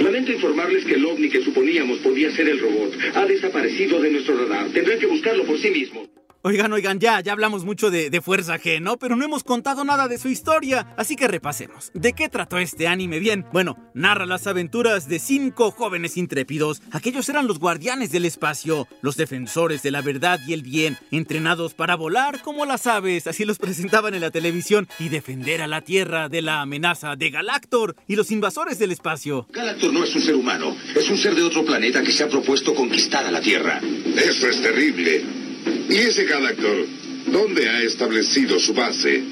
Lamento 0.02 0.32
informarles 0.32 0.84
que 0.84 0.94
el 0.94 1.06
ovni 1.06 1.30
que 1.30 1.42
suponíamos 1.42 2.00
podía 2.00 2.30
ser 2.32 2.50
el 2.50 2.60
robot 2.60 2.92
ha 3.14 3.24
desaparecido 3.24 4.02
de 4.02 4.10
nuestro 4.10 4.36
radar. 4.36 4.66
Tendrán 4.68 4.98
que 4.98 5.06
buscarlo 5.06 5.44
por 5.44 5.58
sí 5.58 5.70
mismo. 5.70 6.06
Oigan, 6.46 6.72
oigan, 6.72 7.00
ya, 7.00 7.20
ya 7.20 7.32
hablamos 7.32 7.64
mucho 7.64 7.90
de, 7.90 8.08
de, 8.08 8.20
Fuerza 8.20 8.56
G, 8.56 8.80
¿no? 8.80 8.98
Pero 8.98 9.16
no 9.16 9.24
hemos 9.24 9.42
contado 9.42 9.82
nada 9.82 10.06
de 10.06 10.16
su 10.16 10.28
historia, 10.28 10.94
así 10.96 11.16
que 11.16 11.26
repasemos. 11.26 11.90
¿De 11.92 12.12
qué 12.12 12.28
trató 12.28 12.58
este 12.58 12.86
anime? 12.86 13.18
Bien, 13.18 13.44
bueno, 13.52 13.76
narra 13.94 14.26
las 14.26 14.46
aventuras 14.46 15.08
de 15.08 15.18
cinco 15.18 15.72
jóvenes 15.72 16.16
intrépidos. 16.16 16.82
Aquellos 16.92 17.28
eran 17.28 17.48
los 17.48 17.58
guardianes 17.58 18.12
del 18.12 18.26
espacio, 18.26 18.86
los 19.02 19.16
defensores 19.16 19.82
de 19.82 19.90
la 19.90 20.02
verdad 20.02 20.38
y 20.46 20.52
el 20.52 20.62
bien, 20.62 20.96
entrenados 21.10 21.74
para 21.74 21.96
volar 21.96 22.40
como 22.42 22.64
las 22.64 22.86
aves, 22.86 23.26
así 23.26 23.44
los 23.44 23.58
presentaban 23.58 24.14
en 24.14 24.20
la 24.20 24.30
televisión, 24.30 24.86
y 25.00 25.08
defender 25.08 25.62
a 25.62 25.66
la 25.66 25.80
Tierra 25.80 26.28
de 26.28 26.42
la 26.42 26.60
amenaza 26.60 27.16
de 27.16 27.30
Galactor 27.30 27.96
y 28.06 28.14
los 28.14 28.30
invasores 28.30 28.78
del 28.78 28.92
espacio. 28.92 29.48
Galactor 29.50 29.92
no 29.92 30.04
es 30.04 30.14
un 30.14 30.22
ser 30.22 30.36
humano, 30.36 30.76
es 30.94 31.10
un 31.10 31.18
ser 31.18 31.34
de 31.34 31.42
otro 31.42 31.64
planeta 31.64 32.04
que 32.04 32.12
se 32.12 32.22
ha 32.22 32.28
propuesto 32.28 32.72
conquistar 32.72 33.26
a 33.26 33.32
la 33.32 33.40
Tierra. 33.40 33.80
Eso 33.80 34.46
es 34.46 34.62
terrible. 34.62 35.45
¿Y 35.88 35.94
ese 35.96 36.24
Galactor? 36.24 36.86
¿Dónde 37.26 37.68
ha 37.68 37.82
establecido 37.82 38.58
su 38.58 38.72
base? 38.74 39.24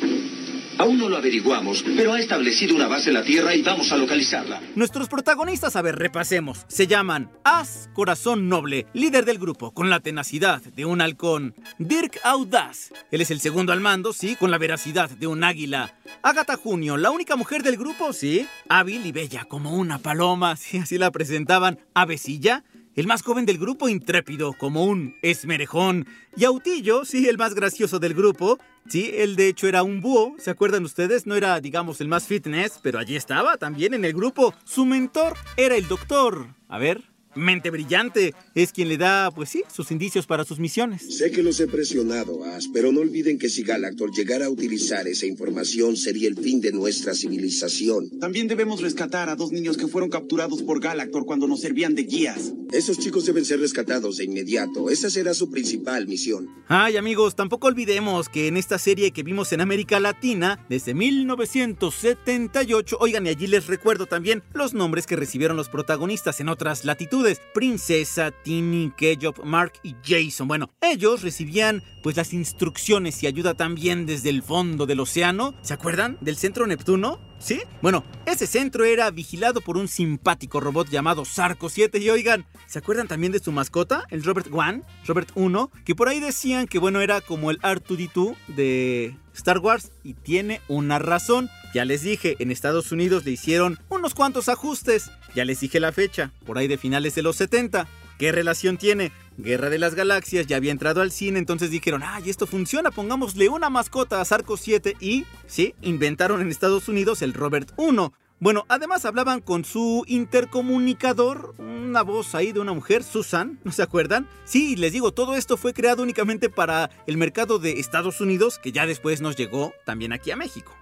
Aún 0.76 0.98
no 0.98 1.08
lo 1.08 1.16
averiguamos, 1.16 1.84
pero 1.96 2.12
ha 2.12 2.18
establecido 2.18 2.74
una 2.74 2.88
base 2.88 3.10
en 3.10 3.14
la 3.14 3.22
Tierra 3.22 3.54
y 3.54 3.62
vamos 3.62 3.92
a 3.92 3.96
localizarla. 3.96 4.60
Nuestros 4.74 5.08
protagonistas, 5.08 5.76
a 5.76 5.82
ver, 5.82 5.94
repasemos. 5.94 6.64
Se 6.66 6.88
llaman 6.88 7.30
As, 7.44 7.88
Corazón 7.94 8.48
Noble, 8.48 8.86
líder 8.92 9.24
del 9.24 9.38
grupo, 9.38 9.72
con 9.72 9.88
la 9.88 10.00
tenacidad 10.00 10.60
de 10.60 10.84
un 10.84 11.00
halcón. 11.00 11.54
Dirk 11.78 12.18
Audaz, 12.24 12.92
él 13.12 13.20
es 13.20 13.30
el 13.30 13.38
segundo 13.38 13.72
al 13.72 13.80
mando, 13.80 14.12
sí, 14.12 14.34
con 14.34 14.50
la 14.50 14.58
veracidad 14.58 15.10
de 15.10 15.28
un 15.28 15.44
águila. 15.44 15.94
Agatha 16.22 16.56
Junio, 16.56 16.96
la 16.96 17.12
única 17.12 17.36
mujer 17.36 17.62
del 17.62 17.76
grupo, 17.76 18.12
sí. 18.12 18.44
Hábil 18.68 19.06
y 19.06 19.12
bella 19.12 19.44
como 19.44 19.76
una 19.76 19.98
paloma, 19.98 20.56
sí, 20.56 20.78
así 20.78 20.98
la 20.98 21.12
presentaban. 21.12 21.78
Avesilla, 21.94 22.64
el 22.96 23.06
más 23.06 23.22
joven 23.22 23.46
del 23.46 23.58
grupo, 23.58 23.88
intrépido 23.88 24.52
como 24.52 24.84
un 24.84 25.16
esmerejón. 25.22 26.06
Y 26.36 26.44
Autillo, 26.44 27.04
sí, 27.04 27.28
el 27.28 27.38
más 27.38 27.54
gracioso 27.54 27.98
del 27.98 28.14
grupo. 28.14 28.58
Sí, 28.88 29.10
él 29.14 29.36
de 29.36 29.48
hecho 29.48 29.66
era 29.66 29.82
un 29.82 30.00
búho, 30.00 30.34
¿se 30.38 30.50
acuerdan 30.50 30.84
ustedes? 30.84 31.26
No 31.26 31.34
era, 31.34 31.58
digamos, 31.60 32.00
el 32.00 32.08
más 32.08 32.26
fitness, 32.26 32.78
pero 32.82 32.98
allí 32.98 33.16
estaba 33.16 33.56
también 33.56 33.94
en 33.94 34.04
el 34.04 34.12
grupo. 34.12 34.54
Su 34.64 34.84
mentor 34.84 35.34
era 35.56 35.76
el 35.76 35.88
doctor. 35.88 36.48
A 36.68 36.78
ver, 36.78 37.02
mente 37.34 37.70
brillante, 37.70 38.34
es 38.54 38.72
quien 38.72 38.88
le 38.88 38.96
da, 38.96 39.30
pues 39.30 39.50
sí, 39.50 39.62
sus 39.72 39.90
indicios 39.90 40.26
para 40.26 40.44
sus 40.44 40.58
misiones. 40.58 41.16
Sé 41.16 41.30
que 41.30 41.42
los 41.42 41.60
he 41.60 41.66
presionado, 41.66 42.44
As, 42.44 42.68
pero 42.68 42.92
no 42.92 43.00
olviden 43.00 43.38
que 43.38 43.48
si 43.48 43.62
Galactor 43.62 44.10
llegara 44.12 44.46
a 44.46 44.50
utilizar 44.50 45.06
esa 45.08 45.26
información 45.26 45.96
sería 45.96 46.28
el 46.28 46.36
fin 46.36 46.60
de 46.60 46.72
nuestra 46.72 47.14
civilización. 47.14 48.10
También 48.20 48.48
debemos 48.48 48.80
rescatar 48.80 49.28
a 49.28 49.36
dos 49.36 49.52
niños 49.52 49.76
que 49.76 49.88
fueron 49.88 50.10
capturados 50.10 50.62
por 50.62 50.80
Galactor 50.80 51.26
cuando 51.26 51.46
nos 51.46 51.60
servían 51.60 51.94
de 51.94 52.04
guías. 52.04 52.52
Esos 52.72 52.98
chicos 52.98 53.26
deben 53.26 53.44
ser 53.44 53.60
rescatados 53.60 54.16
de 54.16 54.24
inmediato. 54.24 54.90
Esa 54.90 55.10
será 55.10 55.34
su 55.34 55.50
principal 55.50 56.08
misión. 56.08 56.48
Ay, 56.66 56.96
amigos, 56.96 57.36
tampoco 57.36 57.68
olvidemos 57.68 58.28
que 58.28 58.48
en 58.48 58.56
esta 58.56 58.78
serie 58.78 59.12
que 59.12 59.22
vimos 59.22 59.52
en 59.52 59.60
América 59.60 60.00
Latina 60.00 60.64
desde 60.68 60.94
1978, 60.94 62.96
oigan, 63.00 63.26
y 63.26 63.30
allí 63.30 63.46
les 63.46 63.66
recuerdo 63.66 64.06
también 64.06 64.42
los 64.52 64.74
nombres 64.74 65.06
que 65.06 65.16
recibieron 65.16 65.56
los 65.56 65.68
protagonistas 65.68 66.40
en 66.40 66.48
otras 66.48 66.84
latitudes. 66.84 67.23
Princesa, 67.52 68.30
Tini, 68.30 68.92
Kejop, 68.96 69.44
Mark 69.44 69.72
y 69.82 69.94
Jason. 70.04 70.46
Bueno, 70.48 70.70
ellos 70.80 71.22
recibían 71.22 71.82
pues 72.02 72.16
las 72.16 72.32
instrucciones 72.32 73.22
y 73.22 73.26
ayuda 73.26 73.54
también 73.54 74.06
desde 74.06 74.30
el 74.30 74.42
fondo 74.42 74.86
del 74.86 75.00
océano. 75.00 75.54
¿Se 75.62 75.74
acuerdan 75.74 76.18
del 76.20 76.36
centro 76.36 76.66
Neptuno? 76.66 77.18
¿Sí? 77.38 77.60
Bueno, 77.82 78.04
ese 78.26 78.46
centro 78.46 78.84
era 78.84 79.10
vigilado 79.10 79.60
por 79.60 79.76
un 79.76 79.88
simpático 79.88 80.60
robot 80.60 80.88
llamado 80.88 81.24
Sarco 81.24 81.68
7 81.68 81.98
y 81.98 82.10
oigan, 82.10 82.46
¿se 82.66 82.78
acuerdan 82.78 83.08
también 83.08 83.32
de 83.32 83.38
su 83.38 83.52
mascota? 83.52 84.04
El 84.10 84.24
Robert 84.24 84.48
One, 84.50 84.82
Robert 85.06 85.30
1, 85.34 85.70
que 85.84 85.94
por 85.94 86.08
ahí 86.08 86.20
decían 86.20 86.66
que 86.66 86.78
bueno, 86.78 87.00
era 87.00 87.20
como 87.20 87.50
el 87.50 87.60
R2D2 87.60 88.36
de 88.48 89.16
Star 89.34 89.58
Wars 89.58 89.90
y 90.02 90.14
tiene 90.14 90.60
una 90.68 90.98
razón. 90.98 91.50
Ya 91.74 91.84
les 91.84 92.02
dije, 92.02 92.36
en 92.38 92.52
Estados 92.52 92.92
Unidos 92.92 93.24
le 93.24 93.32
hicieron 93.32 93.80
unos 93.88 94.14
cuantos 94.14 94.48
ajustes. 94.48 95.10
Ya 95.34 95.44
les 95.44 95.58
dije 95.58 95.80
la 95.80 95.90
fecha, 95.90 96.30
por 96.46 96.56
ahí 96.56 96.68
de 96.68 96.78
finales 96.78 97.16
de 97.16 97.22
los 97.22 97.34
70. 97.34 97.88
¿Qué 98.16 98.30
relación 98.30 98.78
tiene? 98.78 99.10
Guerra 99.38 99.70
de 99.70 99.78
las 99.78 99.96
Galaxias 99.96 100.46
ya 100.46 100.56
había 100.56 100.70
entrado 100.70 101.00
al 101.00 101.10
cine, 101.10 101.40
entonces 101.40 101.72
dijeron, 101.72 102.02
ay, 102.04 102.30
esto 102.30 102.46
funciona, 102.46 102.92
pongámosle 102.92 103.48
una 103.48 103.70
mascota 103.70 104.20
a 104.20 104.24
Sarco 104.24 104.56
7 104.56 104.94
y, 105.00 105.26
sí, 105.48 105.74
inventaron 105.82 106.40
en 106.40 106.48
Estados 106.48 106.86
Unidos 106.86 107.22
el 107.22 107.34
Robert 107.34 107.72
1. 107.76 108.12
Bueno, 108.38 108.66
además 108.68 109.04
hablaban 109.04 109.40
con 109.40 109.64
su 109.64 110.04
intercomunicador, 110.06 111.56
una 111.58 112.02
voz 112.02 112.36
ahí 112.36 112.52
de 112.52 112.60
una 112.60 112.72
mujer, 112.72 113.02
Susan, 113.02 113.58
¿no 113.64 113.72
se 113.72 113.82
acuerdan? 113.82 114.28
Sí, 114.44 114.76
les 114.76 114.92
digo, 114.92 115.12
todo 115.12 115.34
esto 115.34 115.56
fue 115.56 115.74
creado 115.74 116.04
únicamente 116.04 116.48
para 116.50 116.90
el 117.08 117.16
mercado 117.16 117.58
de 117.58 117.80
Estados 117.80 118.20
Unidos, 118.20 118.60
que 118.60 118.70
ya 118.70 118.86
después 118.86 119.20
nos 119.20 119.34
llegó 119.34 119.72
también 119.84 120.12
aquí 120.12 120.30
a 120.30 120.36
México. 120.36 120.76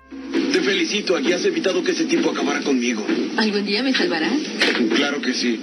Te 0.53 0.61
felicito, 0.61 1.17
aquí 1.17 1.33
has 1.33 1.45
evitado 1.47 1.83
que 1.83 1.93
ese 1.93 2.05
tipo 2.05 2.31
acabara 2.31 2.61
conmigo. 2.61 3.07
¿Algún 3.39 3.65
día 3.65 3.83
me 3.83 3.95
salvarás? 3.95 4.39
Claro 4.95 5.21
que 5.23 5.33
sí. 5.33 5.59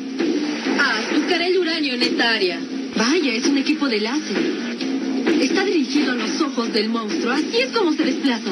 Ah, 0.80 1.00
buscaré 1.16 1.48
el 1.48 1.60
uranio 1.60 1.94
en 1.94 2.02
esta 2.02 2.32
área. 2.32 2.60
Vaya, 2.96 3.34
es 3.34 3.46
un 3.46 3.60
equipo 3.60 3.88
de 3.88 4.00
láser. 4.00 4.38
Está 5.42 5.64
dirigido 5.64 6.14
a 6.14 6.16
los 6.16 6.42
ojos 6.42 6.74
del 6.74 6.90
monstruo, 6.90 7.32
así 7.32 7.58
es 7.58 7.72
como 7.72 7.94
se 7.94 8.04
desplaza. 8.04 8.52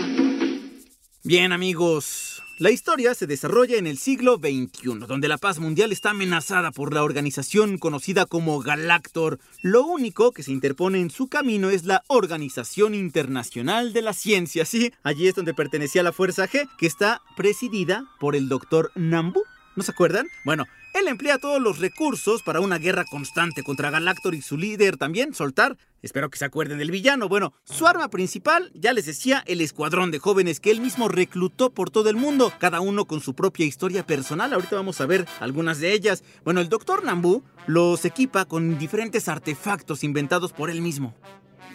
Bien, 1.23 1.51
amigos. 1.51 2.36
La 2.59 2.71
historia 2.71 3.13
se 3.13 3.27
desarrolla 3.27 3.77
en 3.77 3.85
el 3.85 3.99
siglo 3.99 4.37
XXI, 4.37 5.05
donde 5.07 5.27
la 5.27 5.37
paz 5.37 5.59
mundial 5.59 5.91
está 5.91 6.09
amenazada 6.09 6.71
por 6.71 6.91
la 6.91 7.03
organización 7.03 7.77
conocida 7.77 8.25
como 8.25 8.59
Galactor. 8.61 9.37
Lo 9.61 9.85
único 9.85 10.31
que 10.31 10.41
se 10.41 10.53
interpone 10.53 10.99
en 10.99 11.11
su 11.11 11.27
camino 11.27 11.69
es 11.69 11.85
la 11.85 12.03
Organización 12.07 12.95
Internacional 12.95 13.93
de 13.93 14.01
la 14.01 14.13
Ciencia, 14.13 14.65
sí, 14.65 14.91
allí 15.03 15.27
es 15.27 15.35
donde 15.35 15.53
pertenecía 15.53 16.01
la 16.01 16.13
Fuerza 16.13 16.47
G, 16.47 16.67
que 16.79 16.87
está 16.87 17.21
presidida 17.35 18.05
por 18.19 18.35
el 18.35 18.49
doctor 18.49 18.91
Nambu. 18.95 19.43
¿No 19.77 19.83
se 19.83 19.91
acuerdan? 19.91 20.27
Bueno, 20.43 20.65
él 20.95 21.07
emplea 21.07 21.37
todos 21.37 21.61
los 21.61 21.77
recursos 21.77 22.41
para 22.41 22.61
una 22.61 22.79
guerra 22.79 23.05
constante 23.05 23.61
contra 23.61 23.91
Galactor 23.91 24.33
y 24.33 24.41
su 24.41 24.57
líder 24.57 24.97
también, 24.97 25.35
Soltar. 25.35 25.77
Espero 26.01 26.31
que 26.31 26.39
se 26.39 26.45
acuerden 26.45 26.79
del 26.79 26.89
villano. 26.89 27.29
Bueno, 27.29 27.53
su 27.63 27.85
arma 27.85 28.09
principal, 28.09 28.71
ya 28.73 28.91
les 28.91 29.05
decía, 29.05 29.43
el 29.45 29.61
escuadrón 29.61 30.09
de 30.09 30.17
jóvenes 30.17 30.59
que 30.59 30.71
él 30.71 30.81
mismo 30.81 31.09
reclutó 31.09 31.75
por 31.75 31.91
todo 31.91 32.09
el 32.09 32.15
mundo, 32.15 32.51
cada 32.57 32.79
uno 32.79 33.05
con 33.05 33.21
su 33.21 33.35
propia 33.35 33.67
historia 33.67 34.03
personal. 34.03 34.51
Ahorita 34.51 34.75
vamos 34.75 34.99
a 34.99 35.05
ver 35.05 35.27
algunas 35.39 35.79
de 35.79 35.93
ellas. 35.93 36.23
Bueno, 36.43 36.59
el 36.59 36.69
doctor 36.69 37.03
Nambu 37.03 37.43
los 37.67 38.03
equipa 38.03 38.45
con 38.45 38.79
diferentes 38.79 39.27
artefactos 39.27 40.03
inventados 40.03 40.53
por 40.53 40.71
él 40.71 40.81
mismo. 40.81 41.13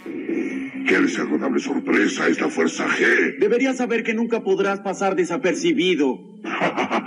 ¡Qué 0.04 0.98
desagradable 0.98 1.60
sorpresa 1.60 2.26
esta 2.26 2.48
Fuerza 2.48 2.88
G! 2.88 3.38
Deberías 3.38 3.76
saber 3.76 4.02
que 4.02 4.12
nunca 4.12 4.42
podrás 4.42 4.80
pasar 4.80 5.14
desapercibido. 5.14 6.18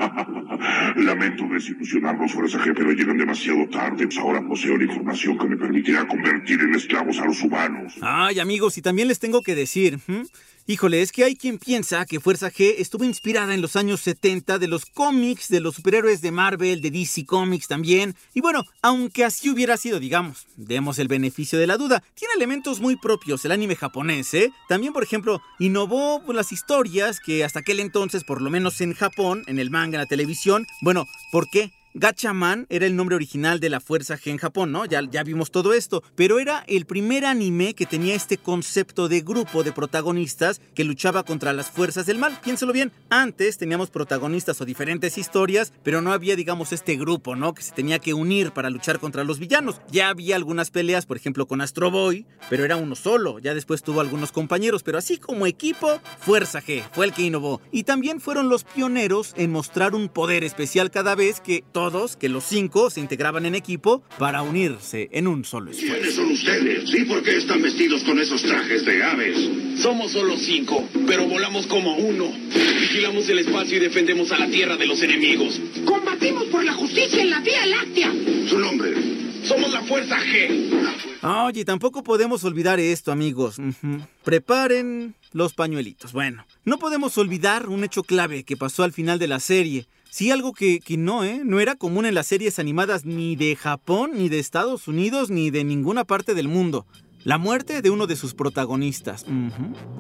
Lamento 0.96 1.46
desilusionarlos, 1.52 2.34
G, 2.36 2.74
pero 2.76 2.92
llegan 2.92 3.18
demasiado 3.18 3.68
tarde. 3.70 4.06
Pues 4.06 4.18
ahora 4.18 4.42
poseo 4.48 4.78
la 4.78 4.86
información 4.86 5.38
que 5.38 5.46
me 5.46 5.58
permitirá 5.58 6.08
convertir 6.08 6.60
en 6.62 6.74
esclavos 6.74 7.20
a 7.20 7.26
los 7.26 7.42
humanos. 7.42 7.94
Ay, 8.02 8.40
amigos, 8.40 8.78
y 8.78 8.82
también 8.82 9.08
les 9.08 9.20
tengo 9.20 9.42
que 9.42 9.56
decir... 9.56 10.00
¿hmm? 10.08 10.24
Híjole, 10.68 11.04
es 11.04 11.12
que 11.12 11.24
hay 11.24 11.36
quien 11.36 11.60
piensa 11.60 12.08
que 12.08 12.20
Fuerza 12.20 12.52
G 12.52 12.74
estuvo 12.80 13.04
inspirada 13.04 13.54
en 13.54 13.62
los 13.62 13.76
años 13.76 14.02
70 14.02 14.58
de 14.58 14.68
los 14.68 14.88
cómics, 14.88 15.48
de 15.50 15.60
los 15.60 15.76
superhéroes 15.76 16.22
de 16.22 16.32
Marvel, 16.32 16.82
de 16.82 16.90
DC 16.90 17.24
Comics 17.28 17.68
también. 17.68 18.16
Y 18.34 18.42
bueno, 18.42 18.64
aunque 18.82 19.24
así 19.24 19.52
hubiera 19.52 19.78
sido, 19.78 20.00
digamos, 20.00 20.48
demos 20.56 20.98
el 20.98 21.08
beneficio 21.08 21.60
de 21.60 21.68
la 21.68 21.78
duda, 21.78 22.02
tiene 22.16 22.34
elementos 22.34 22.80
muy 22.80 22.96
propios 22.96 23.46
el 23.46 23.52
anime 23.52 23.76
japonés, 23.76 24.34
¿eh? 24.34 24.52
También, 24.68 24.92
por 24.92 25.04
ejemplo, 25.04 25.40
innovó 25.60 26.24
las 26.34 26.52
historias 26.52 27.20
que 27.20 27.44
hasta 27.44 27.60
aquel 27.60 27.80
entonces, 27.80 28.24
por 28.24 28.42
lo 28.42 28.50
menos 28.50 28.82
en 28.82 28.96
Japón, 28.96 29.44
en 29.46 29.60
el 29.60 29.70
manga, 29.70 29.98
en 29.98 30.02
la 30.02 30.08
televisión, 30.08 30.66
bueno, 30.82 31.06
¿por 31.32 31.48
qué? 31.48 31.74
Gachaman 31.98 32.68
era 32.68 32.86
el 32.86 32.98
nombre 32.98 33.16
original 33.16 33.62
de 33.62 33.70
la 33.70 33.80
Fuerza 33.80 34.18
G 34.18 34.30
en 34.30 34.38
Japón, 34.38 34.74
¿no? 34.74 34.84
Ya, 34.84 35.02
ya 35.10 35.24
vimos 35.24 35.50
todo 35.50 35.74
esto, 35.74 36.04
pero 36.16 36.40
era 36.40 36.66
el 36.68 36.86
primer 36.86 37.24
anime 37.24 37.74
que 37.74 37.86
tenía 37.86 38.16
este 38.16 38.38
concepto 38.38 39.08
de 39.08 39.22
grupo 39.22 39.64
de 39.64 39.72
protagonistas 39.72 40.60
que 40.74 40.84
luchaba 40.84 41.24
contra 41.24 41.54
las 41.54 41.72
fuerzas 41.72 42.06
del 42.06 42.20
mal. 42.20 42.38
Piénselo 42.44 42.74
bien, 42.74 42.92
antes 43.10 43.58
teníamos 43.58 43.92
protagonistas 43.92 44.60
o 44.60 44.66
diferentes 44.66 45.18
historias, 45.18 45.72
pero 45.84 46.02
no 46.02 46.12
había, 46.12 46.36
digamos, 46.36 46.74
este 46.74 46.98
grupo, 46.98 47.38
¿no? 47.38 47.54
Que 47.54 47.64
se 47.64 47.72
tenía 47.72 48.00
que 48.00 48.14
unir 48.14 48.52
para 48.52 48.70
luchar 48.70 49.00
contra 49.00 49.24
los 49.24 49.40
villanos. 49.40 49.80
Ya 49.90 50.10
había 50.10 50.36
algunas 50.36 50.72
peleas, 50.72 51.06
por 51.06 51.16
ejemplo, 51.16 51.48
con 51.48 51.62
Astro 51.62 51.92
Boy, 51.92 52.26
pero 52.50 52.66
era 52.66 52.76
uno 52.76 52.96
solo. 52.96 53.40
Ya 53.40 53.54
después 53.54 53.84
tuvo 53.84 54.02
algunos 54.02 54.34
compañeros, 54.34 54.84
pero 54.84 54.98
así 54.98 55.18
como 55.18 55.46
equipo, 55.46 56.02
Fuerza 56.20 56.62
G 56.62 56.84
fue 56.92 57.06
el 57.06 57.14
que 57.14 57.22
innovó. 57.22 57.62
Y 57.72 57.84
también 57.84 58.20
fueron 58.20 58.50
los 58.50 58.66
pioneros 58.66 59.34
en 59.38 59.54
mostrar 59.54 59.96
un 59.96 60.10
poder 60.10 60.44
especial 60.44 60.92
cada 60.92 61.16
vez 61.16 61.40
que 61.40 61.64
todos, 61.92 62.16
que 62.16 62.30
los 62.30 62.44
cinco, 62.44 62.90
se 62.90 63.00
integraban 63.00 63.46
en 63.46 63.54
equipo 63.54 64.02
para 64.18 64.42
unirse 64.42 65.08
en 65.12 65.28
un 65.28 65.46
solo 65.46 65.72
esfuerzo. 65.72 65.94
¿Quiénes 65.96 66.16
son 66.16 66.32
ustedes? 66.32 66.94
¿Y 66.94 67.06
por 67.06 67.22
qué 67.22 67.38
están 67.38 67.62
vestidos 67.62 68.04
con 68.04 68.20
esos 68.20 68.42
trajes 68.42 68.86
de 68.86 69.04
aves? 69.04 69.38
Somos 69.78 70.12
solo 70.12 70.36
cinco, 70.38 70.88
pero 71.06 71.28
volamos 71.28 71.68
como 71.68 71.96
uno. 71.96 72.32
Vigilamos 72.80 73.30
el 73.30 73.40
espacio 73.40 73.78
y 73.78 73.82
defendemos 73.82 74.32
a 74.32 74.40
la 74.40 74.48
Tierra 74.48 74.78
de 74.78 74.88
los 74.88 75.02
enemigos. 75.04 75.60
Combatimos 75.86 76.46
por 76.46 76.64
la 76.64 76.74
justicia 76.74 77.22
en 77.22 77.30
la 77.30 77.40
Vía 77.42 77.66
Láctea. 77.68 78.12
Su 78.48 78.58
nombre. 78.58 79.25
Somos 79.46 79.72
la 79.72 79.84
Fuerza 79.84 80.18
G. 80.18 81.46
Oye, 81.48 81.66
tampoco 81.66 82.04
podemos 82.04 82.44
olvidar 82.44 82.80
esto, 82.80 83.12
amigos. 83.12 83.58
Preparen 84.24 85.16
los 85.34 85.54
pañuelitos. 85.54 86.14
Bueno, 86.14 86.46
no 86.64 86.80
podemos 86.80 87.18
olvidar 87.18 87.70
un 87.70 87.84
hecho 87.84 88.04
clave 88.04 88.44
que 88.44 88.58
pasó 88.58 88.84
al 88.84 88.92
final 88.92 89.20
de 89.20 89.28
la 89.28 89.40
serie. 89.40 89.86
Sí, 90.10 90.32
algo 90.32 90.54
que, 90.54 90.80
que 90.80 90.98
no, 90.98 91.24
¿eh? 91.24 91.42
No 91.44 91.60
era 91.60 91.76
común 91.76 92.06
en 92.06 92.16
las 92.16 92.28
series 92.28 92.58
animadas 92.58 93.06
ni 93.06 93.36
de 93.36 93.56
Japón, 93.56 94.12
ni 94.16 94.30
de 94.30 94.40
Estados 94.40 94.88
Unidos, 94.88 95.30
ni 95.30 95.52
de 95.52 95.64
ninguna 95.64 96.06
parte 96.06 96.34
del 96.34 96.48
mundo. 96.48 96.86
La 97.26 97.40
muerte 97.40 97.82
de 97.82 97.90
uno 97.90 98.06
de 98.06 98.16
sus 98.16 98.36
protagonistas. 98.36 99.26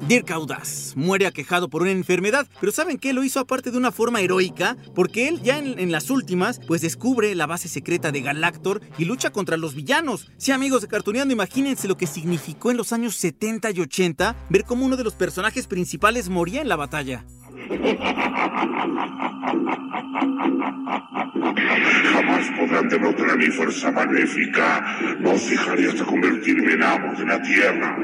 Dirk 0.07 0.29
Audaz 0.29 0.93
muere 0.95 1.25
aquejado 1.25 1.69
por 1.69 1.81
una 1.81 1.89
enfermedad, 1.89 2.47
pero 2.59 2.71
¿saben 2.71 2.99
qué? 2.99 3.13
Lo 3.13 3.23
hizo 3.23 3.39
aparte 3.39 3.71
de 3.71 3.79
una 3.79 3.91
forma 3.91 4.21
heroica, 4.21 4.77
porque 4.93 5.27
él 5.27 5.41
ya 5.41 5.57
en, 5.57 5.79
en 5.79 5.91
las 5.91 6.11
últimas, 6.11 6.61
pues 6.67 6.81
descubre 6.81 7.33
la 7.33 7.47
base 7.47 7.67
secreta 7.67 8.11
de 8.11 8.21
Galactor 8.21 8.79
y 8.99 9.05
lucha 9.05 9.31
contra 9.31 9.57
los 9.57 9.73
villanos. 9.73 10.29
Sí, 10.37 10.51
amigos 10.51 10.83
de 10.83 10.87
Cartuneando, 10.87 11.33
imagínense 11.33 11.87
lo 11.87 11.97
que 11.97 12.05
significó 12.05 12.69
en 12.69 12.77
los 12.77 12.93
años 12.93 13.15
70 13.15 13.71
y 13.71 13.79
80 13.79 14.35
ver 14.51 14.63
cómo 14.63 14.85
uno 14.85 14.95
de 14.95 15.03
los 15.03 15.15
personajes 15.15 15.65
principales 15.65 16.29
moría 16.29 16.61
en 16.61 16.69
la 16.69 16.75
batalla. 16.75 17.25
Jamás 22.11 22.51
podrán 22.57 22.89
derrotar 22.89 23.29
a 23.29 23.35
mi 23.35 23.45
fuerza 23.45 23.91
maléfica. 23.91 24.97
No 25.19 25.31
os 25.31 25.49
dejaré 25.49 25.87
hasta 25.87 26.03
convertirme 26.03 26.73
en 26.73 26.83
amo 26.83 27.13
de 27.13 27.25
la 27.25 27.41
tierra. 27.41 27.97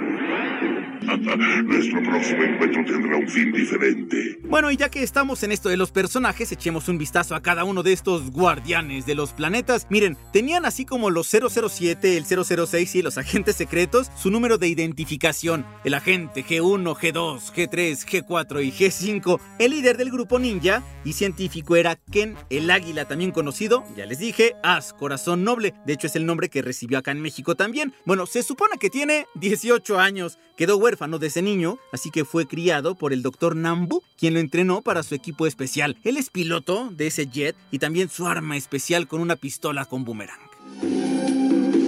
Nuestro 1.64 2.04
próximo 2.04 2.44
encuentro 2.44 2.86
tendrá 2.86 3.18
un 3.18 3.28
fin 3.28 3.52
diferente. 3.52 4.40
Bueno, 4.44 4.70
y 4.70 4.78
ya 4.78 4.90
que 4.90 5.02
estamos 5.02 5.42
en 5.44 5.52
esto 5.52 5.70
de 5.70 5.78
los 5.78 5.92
personajes, 5.92 6.52
echemos 6.52 6.88
un 6.90 6.98
vistazo 6.98 7.34
a 7.34 7.42
cada 7.42 7.64
uno 7.64 7.82
de 7.82 7.94
estos 7.94 8.30
guardianes 8.30 9.06
de 9.06 9.16
los 9.16 9.34
planetas. 9.34 9.88
Miren, 9.90 10.16
tenían 10.32 10.66
así 10.66 10.86
como 10.86 11.10
los 11.10 11.28
007, 11.28 12.18
el 12.18 12.26
006 12.26 12.96
y 12.96 13.02
los 13.02 13.18
agentes 13.18 13.56
secretos 13.56 14.12
su 14.16 14.30
número 14.30 14.58
de 14.58 14.68
identificación. 14.68 15.66
El 15.84 15.96
agente 15.96 16.46
G1, 16.46 16.96
G2, 16.96 17.52
G3, 17.52 18.26
G4 18.28 18.64
y 18.64 18.72
G5. 18.72 19.40
El 19.58 19.72
líder 19.72 19.98
del 19.98 20.12
grupo 20.12 20.38
ninja 20.38 20.84
y 21.04 21.14
científico 21.14 21.76
era 21.76 21.96
Ken 21.96 22.36
el 22.50 22.70
Águila, 22.70 23.06
también 23.06 23.32
conocido, 23.32 23.84
ya 23.96 24.06
les 24.06 24.20
dije, 24.20 24.56
As, 24.62 24.94
Corazón 24.94 25.44
Noble. 25.44 25.74
De 25.86 25.94
hecho, 25.94 26.08
es 26.08 26.16
el 26.16 26.26
nombre 26.26 26.50
que 26.50 26.62
recibió 26.62 27.00
acá 27.00 27.12
en 27.12 27.22
México 27.22 27.56
también. 27.56 27.94
Bueno, 28.06 28.26
se 28.26 28.44
supone 28.44 28.78
que 28.80 28.90
tiene 28.90 29.26
18 29.36 30.00
años. 30.00 30.38
Quedó 30.58 30.78
huérfano 30.78 30.91
de 30.98 31.28
ese 31.28 31.42
niño, 31.42 31.80
así 31.92 32.12
que 32.12 32.26
fue 32.26 32.48
criado 32.48 32.96
por 32.96 33.14
el 33.14 33.22
doctor 33.22 33.56
Nambu, 33.56 34.04
quien 34.18 34.34
lo 34.34 34.40
entrenó 34.40 34.82
para 34.82 35.04
su 35.04 35.16
equipo 35.16 35.48
especial. 35.48 35.98
Él 36.04 36.18
es 36.18 36.30
piloto 36.30 36.90
de 36.92 37.08
ese 37.08 37.28
jet 37.28 37.56
y 37.72 37.80
también 37.80 38.10
su 38.10 38.28
arma 38.28 38.58
especial 38.58 39.08
con 39.08 39.22
una 39.22 39.36
pistola 39.36 39.86
con 39.86 40.04
boomerang. 40.04 40.40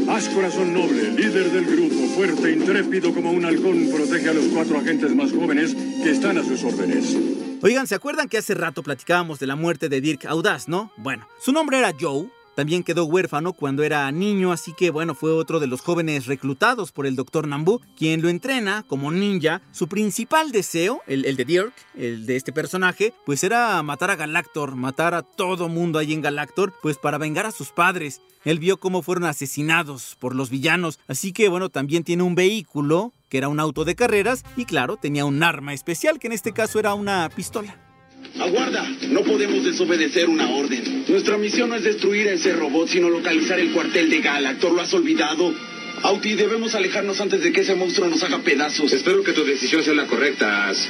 Haz 0.10 0.30
corazón 0.30 0.74
noble, 0.74 1.12
líder 1.12 1.52
del 1.52 1.66
grupo, 1.66 1.96
fuerte 2.16 2.52
intrépido 2.52 3.14
como 3.14 3.32
un 3.32 3.46
halcón, 3.46 3.90
protege 3.94 4.30
a 4.30 4.34
los 4.34 4.46
cuatro 4.46 4.78
agentes 4.78 5.14
más 5.16 5.32
jóvenes 5.32 5.76
que 5.76 6.12
están 6.12 6.38
a 6.38 6.44
sus 6.44 6.64
órdenes. 6.64 7.16
Oigan, 7.62 7.88
¿se 7.88 7.96
acuerdan 7.96 8.30
que 8.30 8.38
hace 8.38 8.54
rato 8.54 8.84
platicábamos 8.84 9.40
de 9.40 9.48
la 9.48 9.56
muerte 9.56 9.90
de 9.90 10.02
Dirk 10.02 10.26
Audaz, 10.26 10.68
no? 10.68 10.92
Bueno, 10.98 11.28
su 11.40 11.52
nombre 11.52 11.80
era 11.80 11.94
Joe. 12.00 12.28
También 12.56 12.84
quedó 12.84 13.06
huérfano 13.06 13.54
cuando 13.54 13.84
era 13.84 14.12
niño, 14.12 14.52
así 14.52 14.74
que 14.74 14.92
bueno, 14.92 15.16
fue 15.16 15.32
otro 15.32 15.60
de 15.60 15.68
los 15.68 15.82
jóvenes 15.82 16.28
reclutados 16.28 16.92
por 16.92 17.08
el 17.08 17.16
Dr. 17.16 17.48
Nambu, 17.48 17.82
quien 17.98 18.22
lo 18.22 18.30
entrena 18.30 18.84
como 18.88 19.12
ninja. 19.12 19.62
Su 19.72 19.88
principal 19.88 20.52
deseo, 20.52 21.02
el, 21.08 21.26
el 21.26 21.36
de 21.36 21.46
Dirk, 21.46 21.74
el 21.96 22.26
de 22.26 22.36
este 22.36 22.54
personaje, 22.54 23.14
pues 23.26 23.44
era 23.44 23.82
matar 23.82 24.12
a 24.12 24.16
Galactor, 24.16 24.76
matar 24.76 25.14
a 25.14 25.24
todo 25.24 25.68
mundo 25.68 26.00
ahí 26.00 26.14
en 26.14 26.22
Galactor, 26.22 26.74
pues 26.82 26.98
para 26.98 27.18
vengar 27.18 27.46
a 27.46 27.52
sus 27.52 27.70
padres. 27.70 28.22
Él 28.46 28.60
vio 28.60 28.78
cómo 28.78 29.02
fueron 29.02 29.26
asesinados 29.26 30.18
por 30.20 30.36
los 30.36 30.50
villanos, 30.50 31.00
así 31.08 31.32
que 31.32 31.50
bueno, 31.50 31.70
también 31.70 32.04
tiene 32.04 32.24
un 32.24 32.36
vehículo, 32.36 33.14
que 33.30 33.38
era 33.38 33.48
un 33.48 33.60
auto 33.60 33.86
de 33.86 33.96
carreras, 33.96 34.44
y 34.58 34.66
claro, 34.66 34.98
tenía 34.98 35.26
un 35.26 35.42
arma 35.42 35.74
especial, 35.74 36.20
que 36.20 36.28
en 36.28 36.34
este 36.34 36.52
caso 36.52 36.78
era 36.78 36.94
una 36.94 37.30
pistola. 37.30 37.93
Aguarda, 38.40 38.84
no 39.10 39.22
podemos 39.22 39.64
desobedecer 39.64 40.28
una 40.28 40.50
orden. 40.50 41.06
Nuestra 41.08 41.38
misión 41.38 41.70
no 41.70 41.76
es 41.76 41.84
destruir 41.84 42.28
a 42.30 42.34
ese 42.34 42.54
robot, 42.54 42.88
sino 42.88 43.10
localizar 43.10 43.60
el 43.60 43.72
cuartel 43.72 44.10
de 44.10 44.20
Galactor. 44.22 44.74
¿Lo 44.74 44.82
has 44.82 44.94
olvidado? 44.94 45.54
Auti, 46.02 46.34
debemos 46.34 46.74
alejarnos 46.74 47.22
antes 47.22 47.44
de 47.44 47.54
que 47.54 47.62
ese 47.62 47.76
monstruo 47.76 48.08
nos 48.08 48.24
haga 48.24 48.40
pedazos. 48.40 48.92
Espero 48.92 49.24
que 49.24 49.34
tu 49.34 49.46
decisión 49.46 49.84
sea 49.84 49.94
la 49.94 50.08
correcta, 50.08 50.68
As. 50.68 50.90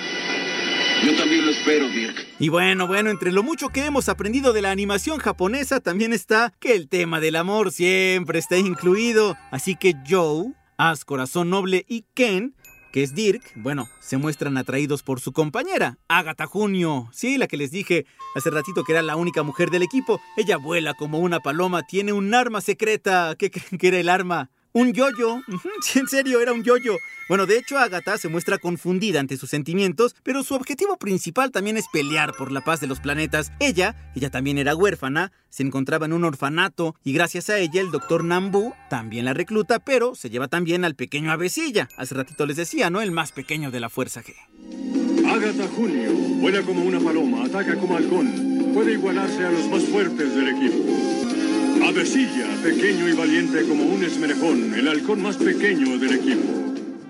Yo 1.05 1.13
también 1.15 1.45
lo 1.45 1.51
espero, 1.51 1.89
Dirk. 1.89 2.15
Y 2.39 2.47
bueno, 2.47 2.87
bueno, 2.87 3.09
entre 3.09 3.33
lo 3.33 3.43
mucho 3.43 3.69
que 3.69 3.85
hemos 3.85 4.07
aprendido 4.07 4.53
de 4.53 4.61
la 4.61 4.71
animación 4.71 5.19
japonesa 5.19 5.81
también 5.81 6.13
está 6.13 6.53
que 6.61 6.75
el 6.75 6.87
tema 6.87 7.19
del 7.19 7.35
amor 7.35 7.73
siempre 7.73 8.39
está 8.39 8.57
incluido. 8.57 9.35
Así 9.51 9.75
que 9.75 9.95
Joe, 10.09 10.53
As 10.77 11.03
Corazón 11.03 11.49
Noble 11.49 11.85
y 11.89 12.05
Ken 12.13 12.55
que 12.93 13.01
es 13.01 13.15
Dirk, 13.15 13.41
bueno, 13.55 13.89
se 13.99 14.17
muestran 14.17 14.55
atraídos 14.55 15.01
por 15.01 15.19
su 15.19 15.33
compañera, 15.33 15.97
Agatha 16.07 16.45
Junio. 16.45 17.09
Sí, 17.11 17.39
la 17.39 17.47
que 17.47 17.57
les 17.57 17.71
dije 17.71 18.05
hace 18.35 18.51
ratito 18.51 18.83
que 18.83 18.91
era 18.91 19.01
la 19.01 19.15
única 19.15 19.41
mujer 19.41 19.71
del 19.71 19.81
equipo. 19.81 20.21
Ella 20.37 20.57
vuela 20.57 20.93
como 20.93 21.17
una 21.17 21.39
paloma, 21.39 21.81
tiene 21.81 22.13
un 22.13 22.31
arma 22.35 22.61
secreta. 22.61 23.35
¿Qué 23.35 23.49
creen 23.49 23.79
que 23.79 23.87
era 23.87 23.99
el 23.99 24.09
arma? 24.09 24.51
Un 24.75 24.91
yoyo. 24.91 25.35
Ujú, 25.35 25.69
sí, 25.81 25.99
en 25.99 26.07
serio, 26.07 26.41
era 26.41 26.51
un 26.51 26.63
yoyo. 26.63 26.97
Bueno, 27.29 27.45
de 27.45 27.57
hecho, 27.57 27.77
Agatha 27.77 28.17
se 28.17 28.27
muestra 28.27 28.57
confundida 28.57 29.19
ante 29.19 29.37
sus 29.37 29.49
sentimientos, 29.49 30.15
pero 30.23 30.43
su 30.43 30.55
objetivo 30.55 30.97
principal 30.97 31.51
también 31.51 31.77
es 31.77 31.85
pelear 31.93 32.33
por 32.33 32.51
la 32.51 32.61
paz 32.61 32.81
de 32.81 32.87
los 32.87 32.99
planetas. 32.99 33.51
Ella, 33.59 33.95
ella 34.15 34.29
también 34.29 34.57
era 34.57 34.75
huérfana, 34.75 35.31
se 35.49 35.63
encontraba 35.63 36.07
en 36.07 36.13
un 36.13 36.25
orfanato 36.25 36.95
y 37.03 37.13
gracias 37.13 37.49
a 37.49 37.59
ella 37.59 37.81
el 37.81 37.91
doctor 37.91 38.23
Nambu 38.23 38.73
también 38.89 39.25
la 39.25 39.33
recluta, 39.33 39.79
pero 39.79 40.15
se 40.15 40.29
lleva 40.29 40.47
también 40.47 40.83
al 40.83 40.95
pequeño 40.95 41.31
Avecilla. 41.31 41.87
Hace 41.95 42.15
ratito 42.15 42.45
les 42.45 42.57
decía, 42.57 42.89
¿no? 42.89 43.01
El 43.01 43.11
más 43.11 43.31
pequeño 43.31 43.71
de 43.71 43.79
la 43.79 43.89
Fuerza 43.89 44.21
G. 44.23 44.33
Agatha 45.29 45.67
Junio, 45.75 46.11
vuela 46.41 46.61
como 46.63 46.83
una 46.83 46.99
paloma, 46.99 47.45
ataca 47.45 47.75
como 47.75 47.95
halcón, 47.95 48.71
puede 48.73 48.93
igualarse 48.93 49.45
a 49.45 49.51
los 49.51 49.67
más 49.69 49.83
fuertes 49.85 50.35
del 50.35 50.49
equipo. 50.49 51.22
Avesilla, 51.81 52.47
pequeño 52.61 53.07
y 53.07 53.13
valiente 53.13 53.65
como 53.67 53.83
un 53.83 54.03
esmerejón, 54.03 54.73
el 54.73 54.87
halcón 54.87 55.21
más 55.21 55.37
pequeño 55.37 55.97
del 55.97 56.13
equipo. 56.13 56.63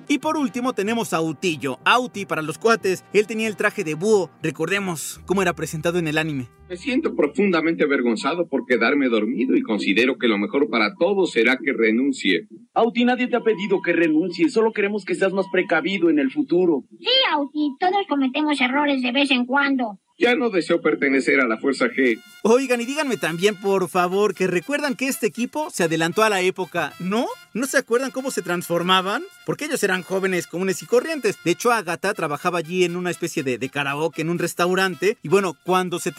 Y 0.08 0.19
por 0.19 0.38
último 0.38 0.73
tenemos 0.73 1.13
a 1.13 1.17
Autillo, 1.17 1.80
Auti 1.86 2.26
para 2.26 2.41
los 2.41 2.58
cuates. 2.58 3.04
Él 3.13 3.26
tenía 3.26 3.47
el 3.47 3.56
traje 3.56 3.84
de 3.84 3.95
búho. 3.95 4.30
Recordemos 4.41 5.21
cómo 5.26 5.41
era 5.41 5.54
presentado 5.54 5.97
en 5.97 6.08
el 6.08 6.17
anime. 6.17 6.49
Me 6.73 6.77
siento 6.77 7.15
profundamente 7.15 7.83
avergonzado 7.83 8.47
por 8.47 8.65
quedarme 8.65 9.07
dormido 9.07 9.55
y 9.55 9.62
considero 9.62 10.17
que 10.17 10.27
lo 10.27 10.39
mejor 10.39 10.71
para 10.71 10.95
todos 10.95 11.31
será 11.31 11.59
que 11.63 11.71
renuncie. 11.71 12.47
Auti, 12.73 13.05
nadie 13.05 13.27
te 13.27 13.36
ha 13.36 13.41
pedido 13.41 13.79
que 13.83 13.93
renuncies, 13.93 14.53
solo 14.53 14.73
queremos 14.73 15.05
que 15.05 15.13
seas 15.13 15.33
más 15.33 15.45
precavido 15.51 16.09
en 16.09 16.17
el 16.17 16.31
futuro. 16.31 16.83
Sí, 16.97 17.05
Auti, 17.31 17.75
todos 17.79 18.07
cometemos 18.09 18.59
errores 18.59 19.03
de 19.03 19.12
vez 19.12 19.29
en 19.29 19.45
cuando. 19.45 19.99
Ya 20.17 20.36
no 20.36 20.51
deseo 20.51 20.79
pertenecer 20.79 21.41
a 21.41 21.47
la 21.47 21.57
Fuerza 21.57 21.88
G. 21.88 22.19
Oigan, 22.43 22.81
y 22.81 22.86
díganme 22.86 23.17
también, 23.17 23.55
por 23.59 23.89
favor, 23.89 24.36
que 24.36 24.45
recuerdan 24.47 24.95
que 24.95 25.07
este 25.07 25.25
equipo 25.25 25.69
se 25.71 25.83
adelantó 25.83 26.23
a 26.23 26.29
la 26.29 26.41
época, 26.41 26.93
¿no? 26.99 27.25
¿No 27.55 27.65
se 27.65 27.77
acuerdan 27.77 28.12
cómo 28.12 28.29
se 28.29 28.43
transformaban? 28.43 29.23
Porque 29.45 29.65
ellos 29.65 29.83
eran 29.83 30.03
jóvenes 30.03 30.45
comunes 30.45 30.83
y 30.83 30.86
corrientes. 30.86 31.38
De 31.43 31.51
hecho, 31.51 31.71
Agatha 31.71 32.13
trabajaba 32.13 32.59
allí 32.59 32.83
en 32.83 32.95
una 32.95 33.09
especie 33.09 33.43
de, 33.43 33.57
de 33.57 33.69
karaoke, 33.69 34.21
en 34.21 34.29
un 34.29 34.39
restaurante. 34.39 35.17
Y 35.23 35.29
bueno, 35.29 35.55
cuando 35.63 35.99
se 35.99 36.12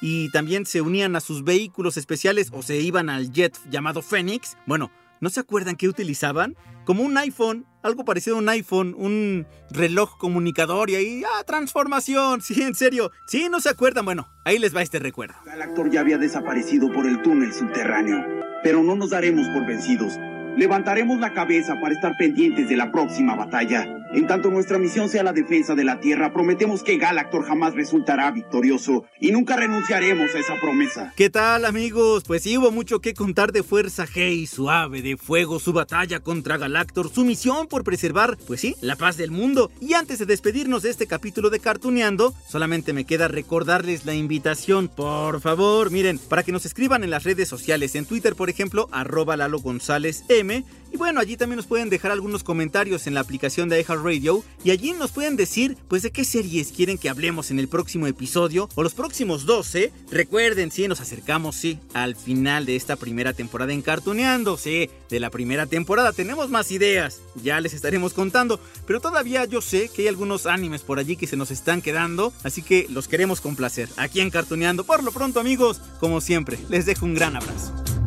y 0.00 0.30
también 0.30 0.66
se 0.66 0.80
unían 0.80 1.16
a 1.16 1.20
sus 1.20 1.44
vehículos 1.44 1.96
especiales 1.96 2.50
o 2.52 2.62
se 2.62 2.80
iban 2.80 3.08
al 3.10 3.32
jet 3.32 3.56
llamado 3.70 4.02
Fénix, 4.02 4.56
bueno, 4.66 4.90
¿no 5.20 5.30
se 5.30 5.40
acuerdan 5.40 5.76
qué 5.76 5.88
utilizaban? 5.88 6.56
Como 6.84 7.02
un 7.02 7.16
iPhone, 7.18 7.66
algo 7.82 8.04
parecido 8.04 8.36
a 8.36 8.38
un 8.38 8.48
iPhone, 8.48 8.94
un 8.96 9.46
reloj 9.70 10.16
comunicador 10.18 10.90
y 10.90 10.96
ahí, 10.96 11.22
ah, 11.24 11.44
transformación, 11.44 12.40
sí, 12.42 12.62
en 12.62 12.74
serio. 12.74 13.10
Sí, 13.26 13.48
no 13.50 13.60
se 13.60 13.68
acuerdan, 13.68 14.04
bueno, 14.04 14.28
ahí 14.44 14.58
les 14.58 14.74
va 14.74 14.82
este 14.82 14.98
recuerdo. 14.98 15.34
Galactor 15.44 15.90
ya 15.90 16.00
había 16.00 16.18
desaparecido 16.18 16.92
por 16.92 17.06
el 17.06 17.22
túnel 17.22 17.52
subterráneo, 17.52 18.24
pero 18.62 18.82
no 18.82 18.96
nos 18.96 19.10
daremos 19.10 19.46
por 19.48 19.66
vencidos. 19.66 20.14
Levantaremos 20.58 21.20
la 21.20 21.32
cabeza 21.34 21.78
para 21.80 21.94
estar 21.94 22.16
pendientes 22.16 22.68
de 22.68 22.76
la 22.76 22.90
próxima 22.90 23.36
batalla. 23.36 23.94
En 24.12 24.26
tanto 24.26 24.50
nuestra 24.50 24.78
misión 24.78 25.08
sea 25.08 25.22
la 25.22 25.32
defensa 25.32 25.76
de 25.76 25.84
la 25.84 26.00
Tierra, 26.00 26.32
prometemos 26.32 26.82
que 26.82 26.96
Galactor 26.96 27.44
jamás 27.44 27.74
resultará 27.74 28.30
victorioso 28.32 29.04
y 29.20 29.30
nunca 29.30 29.54
renunciaremos 29.54 30.34
a 30.34 30.38
esa 30.38 30.58
promesa. 30.60 31.12
¿Qué 31.14 31.30
tal 31.30 31.64
amigos? 31.64 32.24
Pues 32.26 32.42
sí 32.42 32.58
hubo 32.58 32.72
mucho 32.72 33.00
que 33.00 33.14
contar 33.14 33.52
de 33.52 33.62
Fuerza 33.62 34.06
G 34.06 34.46
suave 34.46 35.02
de 35.02 35.16
fuego, 35.16 35.60
su 35.60 35.72
batalla 35.72 36.20
contra 36.20 36.56
Galactor, 36.56 37.08
su 37.12 37.24
misión 37.24 37.68
por 37.68 37.84
preservar, 37.84 38.36
pues 38.46 38.62
sí, 38.62 38.74
la 38.80 38.96
paz 38.96 39.16
del 39.16 39.30
mundo. 39.30 39.70
Y 39.80 39.92
antes 39.92 40.18
de 40.18 40.26
despedirnos 40.26 40.82
de 40.82 40.90
este 40.90 41.06
capítulo 41.06 41.50
de 41.50 41.60
Cartuneando, 41.60 42.34
solamente 42.48 42.92
me 42.94 43.04
queda 43.04 43.28
recordarles 43.28 44.06
la 44.06 44.14
invitación, 44.14 44.88
por 44.88 45.40
favor, 45.40 45.92
miren, 45.92 46.18
para 46.18 46.42
que 46.42 46.50
nos 46.50 46.66
escriban 46.66 47.04
en 47.04 47.10
las 47.10 47.22
redes 47.22 47.46
sociales, 47.46 47.94
en 47.94 48.06
Twitter 48.06 48.34
por 48.34 48.50
ejemplo, 48.50 48.88
arroba 48.90 49.36
Lalo 49.36 49.60
González 49.60 50.24
M. 50.30 50.47
Y 50.90 50.96
bueno, 50.96 51.20
allí 51.20 51.36
también 51.36 51.58
nos 51.58 51.66
pueden 51.66 51.90
dejar 51.90 52.10
algunos 52.10 52.42
comentarios 52.42 53.06
en 53.06 53.14
la 53.14 53.20
aplicación 53.20 53.68
de 53.68 53.82
Radio 53.82 54.42
y 54.64 54.70
allí 54.70 54.92
nos 54.92 55.12
pueden 55.12 55.36
decir 55.36 55.76
pues 55.88 56.02
de 56.02 56.10
qué 56.10 56.24
series 56.24 56.72
quieren 56.72 56.98
que 56.98 57.08
hablemos 57.08 57.50
en 57.50 57.58
el 57.58 57.68
próximo 57.68 58.06
episodio 58.06 58.68
o 58.74 58.82
los 58.82 58.94
próximos 58.94 59.44
12. 59.44 59.92
Recuerden, 60.10 60.70
sí, 60.70 60.88
nos 60.88 61.00
acercamos, 61.00 61.56
sí, 61.56 61.78
al 61.92 62.16
final 62.16 62.66
de 62.66 62.76
esta 62.76 62.96
primera 62.96 63.32
temporada 63.32 63.72
en 63.72 63.82
Cartuneando, 63.82 64.56
sí, 64.56 64.88
de 65.10 65.20
la 65.20 65.30
primera 65.30 65.66
temporada. 65.66 66.12
Tenemos 66.12 66.50
más 66.50 66.70
ideas, 66.70 67.20
ya 67.42 67.60
les 67.60 67.74
estaremos 67.74 68.14
contando, 68.14 68.60
pero 68.86 69.00
todavía 69.00 69.44
yo 69.44 69.60
sé 69.60 69.90
que 69.94 70.02
hay 70.02 70.08
algunos 70.08 70.46
animes 70.46 70.82
por 70.82 70.98
allí 70.98 71.16
que 71.16 71.26
se 71.26 71.36
nos 71.36 71.50
están 71.50 71.82
quedando, 71.82 72.32
así 72.44 72.62
que 72.62 72.86
los 72.88 73.08
queremos 73.08 73.40
complacer 73.40 73.88
aquí 73.96 74.20
en 74.20 74.30
Cartuneando. 74.30 74.84
Por 74.84 75.02
lo 75.02 75.12
pronto 75.12 75.40
amigos, 75.40 75.80
como 76.00 76.20
siempre, 76.20 76.58
les 76.68 76.86
dejo 76.86 77.04
un 77.04 77.14
gran 77.14 77.36
abrazo. 77.36 77.97